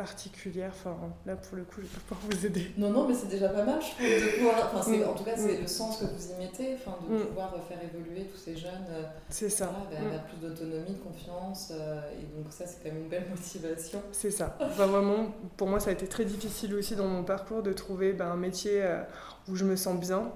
particulière. 0.02 0.72
Enfin, 0.74 0.98
là, 1.26 1.36
pour 1.36 1.56
le 1.56 1.64
coup, 1.64 1.78
je 1.78 1.82
ne 1.82 1.88
peux 1.88 2.16
pas 2.16 2.18
vous 2.30 2.46
aider. 2.46 2.72
Non, 2.78 2.90
non, 2.90 3.08
mais 3.08 3.14
c'est 3.14 3.28
déjà 3.28 3.50
pas 3.50 3.64
mal, 3.64 3.80
je 3.80 3.92
trouve, 3.92 4.06
de 4.06 4.38
pouvoir. 4.38 4.72
Enfin, 4.74 4.92
mm. 4.92 5.04
En 5.04 5.14
tout 5.14 5.24
cas, 5.24 5.36
c'est 5.36 5.60
mm. 5.60 5.62
le 5.62 5.68
sens 5.68 5.98
que 6.00 6.06
vous 6.06 6.32
y 6.32 6.38
mettez, 6.40 6.76
enfin, 6.76 6.98
de 7.08 7.16
mm. 7.16 7.28
pouvoir 7.28 7.56
faire 7.68 7.78
évoluer 7.84 8.26
tous 8.26 8.38
ces 8.38 8.56
jeunes. 8.58 8.88
Euh, 8.90 9.04
c'est 9.30 9.50
ça. 9.50 9.72
Voilà, 9.92 10.20
plus 10.20 10.38
d'autonomie, 10.38 10.96
de 10.96 11.04
confiance. 11.04 11.72
Euh, 11.72 12.02
et 12.14 12.36
donc, 12.36 12.52
ça, 12.52 12.66
c'est 12.66 12.82
quand 12.84 12.90
même 12.90 13.04
une 13.04 13.10
belle 13.10 13.28
motivation. 13.30 14.02
C'est 14.12 14.32
ça. 14.32 14.58
Enfin, 14.60 14.88
vraiment, 14.88 15.28
pour 15.58 15.68
moi, 15.68 15.80
ça 15.80 15.92
a 15.92 15.94
été 15.94 16.08
très 16.08 16.26
difficile 16.26 16.74
aussi 16.74 16.96
dans 16.96 17.08
mon 17.08 17.24
parcours 17.24 17.62
de 17.62 17.74
trouver 17.74 18.14
ben, 18.14 18.32
un 18.32 18.38
métier 18.38 18.82
euh, 18.82 19.04
où 19.48 19.56
je 19.56 19.66
me 19.66 19.76
sens 19.76 20.00
bien. 20.00 20.32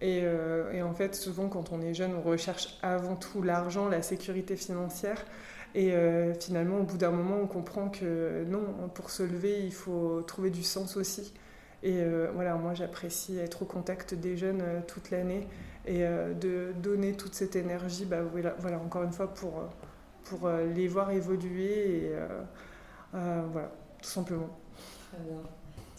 Et, 0.00 0.24
et, 0.74 0.82
en 0.82 0.92
fait, 0.92 1.14
souvent, 1.14 1.48
quand 1.48 1.72
on 1.72 1.80
est 1.80 1.94
jeune, 1.94 2.14
on 2.14 2.20
recherche 2.20 2.76
avant 2.82 3.16
tout 3.16 3.40
l'argent, 3.40 3.88
la 3.88 4.02
sécurité 4.02 4.54
financière. 4.54 5.24
Et 5.74 5.92
euh, 5.92 6.34
finalement, 6.34 6.78
au 6.78 6.82
bout 6.84 6.96
d'un 6.96 7.10
moment, 7.10 7.36
on 7.42 7.46
comprend 7.46 7.88
que 7.88 8.44
non, 8.44 8.62
pour 8.94 9.10
se 9.10 9.24
lever, 9.24 9.60
il 9.64 9.72
faut 9.72 10.22
trouver 10.22 10.50
du 10.50 10.62
sens 10.62 10.96
aussi. 10.96 11.34
Et 11.82 12.00
euh, 12.00 12.30
voilà, 12.32 12.54
moi, 12.54 12.74
j'apprécie 12.74 13.38
être 13.38 13.62
au 13.62 13.64
contact 13.64 14.14
des 14.14 14.36
jeunes 14.36 14.62
euh, 14.62 14.80
toute 14.86 15.10
l'année 15.10 15.46
et 15.86 16.02
de 16.02 16.72
donner 16.82 17.12
toute 17.12 17.34
cette 17.34 17.56
énergie, 17.56 18.06
bah, 18.06 18.22
voilà, 18.22 18.78
encore 18.78 19.02
une 19.02 19.12
fois, 19.12 19.34
pour, 19.34 19.64
pour 20.24 20.48
les 20.48 20.88
voir 20.88 21.10
évoluer. 21.10 22.06
Et 22.06 22.12
voilà, 23.12 23.70
tout 24.00 24.08
simplement. 24.08 24.48
Très 25.12 25.22
bien. 25.22 25.42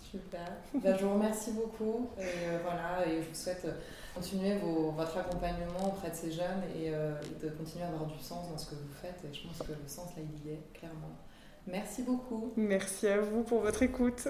Super. 0.02 0.48
Bah, 0.74 0.98
je 0.98 1.06
vous 1.06 1.14
remercie 1.14 1.52
beaucoup. 1.52 2.10
Et, 2.18 2.58
voilà, 2.64 3.08
et 3.08 3.22
je 3.22 3.28
vous 3.30 3.36
souhaite 3.36 3.68
continuer 4.16 4.58
votre 4.96 5.18
accompagnement 5.18 5.88
auprès 5.88 6.10
de 6.10 6.16
ces 6.16 6.32
jeunes 6.32 6.64
euh, 6.78 7.22
et, 7.22 7.44
de 7.46 7.50
continuer 7.50 7.84
à 7.84 7.88
avoir 7.90 8.06
du 8.06 8.18
sens 8.20 8.50
dans 8.50 8.58
ce 8.58 8.70
que 8.70 8.76
vous 8.76 8.94
faites. 9.02 9.22
Et 9.30 9.34
je 9.34 9.46
pense 9.46 9.60
que 9.60 9.74
le 9.74 9.88
sens, 9.88 10.16
là, 10.16 10.24
il 10.24 10.50
y 10.50 10.54
est, 10.54 10.62
clairement. 10.74 11.18
Merci 11.68 12.04
beaucoup. 12.04 12.54
Merci 12.56 13.08
à 13.08 13.20
vous 13.20 13.44
pour 13.44 13.62
votre 13.62 13.84
écoute. 13.84 14.28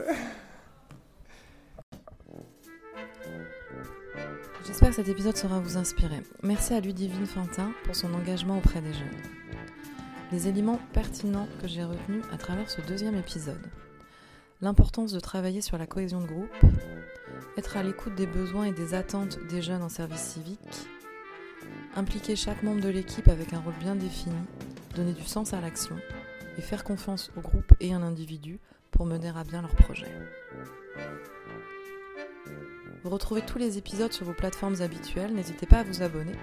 J'espère 4.65 4.89
que 4.89 4.95
cet 4.95 5.10
épisode 5.10 5.38
sera 5.38 5.60
vous 5.60 5.78
inspirer. 5.78 6.24
Merci 6.41 6.74
à 6.74 6.80
Ludivine 6.80 7.28
Fantin 7.28 7.71
pour 7.84 7.95
son 7.95 8.13
engagement 8.13 8.58
auprès 8.58 8.82
des 8.82 8.93
jeunes. 8.93 9.21
Les 10.32 10.48
éléments 10.48 10.80
pertinents 10.93 11.48
que 11.62 11.67
j'ai 11.67 11.84
retenus 11.84 12.24
à 12.34 12.38
travers 12.38 12.69
ce 12.69 12.82
deuxième 12.82 13.15
épisode. 13.15 13.62
L'importance 14.62 15.12
de 15.12 15.19
travailler 15.19 15.62
sur 15.62 15.78
la 15.78 15.86
cohésion 15.86 16.21
de 16.21 16.26
groupe, 16.26 16.50
être 17.58 17.78
à 17.78 17.84
l'écoute 17.84 18.15
des 18.15 18.28
besoins 18.28 18.65
et 18.65 18.71
des 18.71 18.93
attentes 18.93 19.39
des 19.50 19.62
jeunes 19.62 19.82
en 19.82 19.89
service 19.89 20.21
civique, 20.21 20.88
impliquer 21.95 22.36
chaque 22.36 22.63
membre 22.63 22.82
de 22.82 22.89
l'équipe 22.89 23.28
avec 23.28 23.54
un 23.54 23.60
rôle 23.60 23.74
bien 23.80 23.95
défini, 23.95 24.36
donner 24.95 25.13
du 25.13 25.24
sens 25.24 25.54
à 25.54 25.62
l'action 25.62 25.95
et 26.58 26.62
faire 26.62 26.84
confiance 26.84 27.32
au 27.38 27.41
groupe 27.41 27.74
et 27.80 27.93
à 27.93 28.00
l'individu 28.00 28.60
pour 28.91 29.06
mener 29.06 29.32
à 29.36 29.43
bien 29.43 29.62
leur 29.62 29.76
projet. 29.76 30.12
Vous 33.04 33.10
retrouvez 33.10 33.41
tous 33.41 33.60
les 33.60 33.78
épisodes 33.78 34.13
sur 34.13 34.26
vos 34.26 34.34
plateformes 34.34 34.82
habituelles, 34.82 35.34
n'hésitez 35.34 35.65
pas 35.65 35.80
à 35.80 35.84
vous 35.84 36.02
abonner 36.02 36.36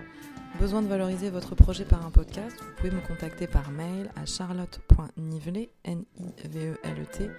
Besoin 0.61 0.83
de 0.83 0.87
valoriser 0.87 1.31
votre 1.31 1.55
projet 1.55 1.85
par 1.85 2.05
un 2.07 2.11
podcast 2.11 2.57
Vous 2.61 2.73
pouvez 2.77 2.91
me 2.91 3.01
contacter 3.01 3.47
par 3.47 3.71
mail 3.71 4.11
à 4.17 4.27
charlotte.nivelet, 4.27 5.71
n 5.85 6.05
i 6.19 6.35
v 6.49 6.73
e 6.73 6.79
l 6.85 7.07
t 7.07 7.31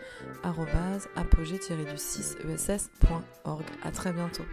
apogée-du6ess.org. 1.16 3.64
À 3.84 3.92
très 3.92 4.14
bientôt. 4.14 4.46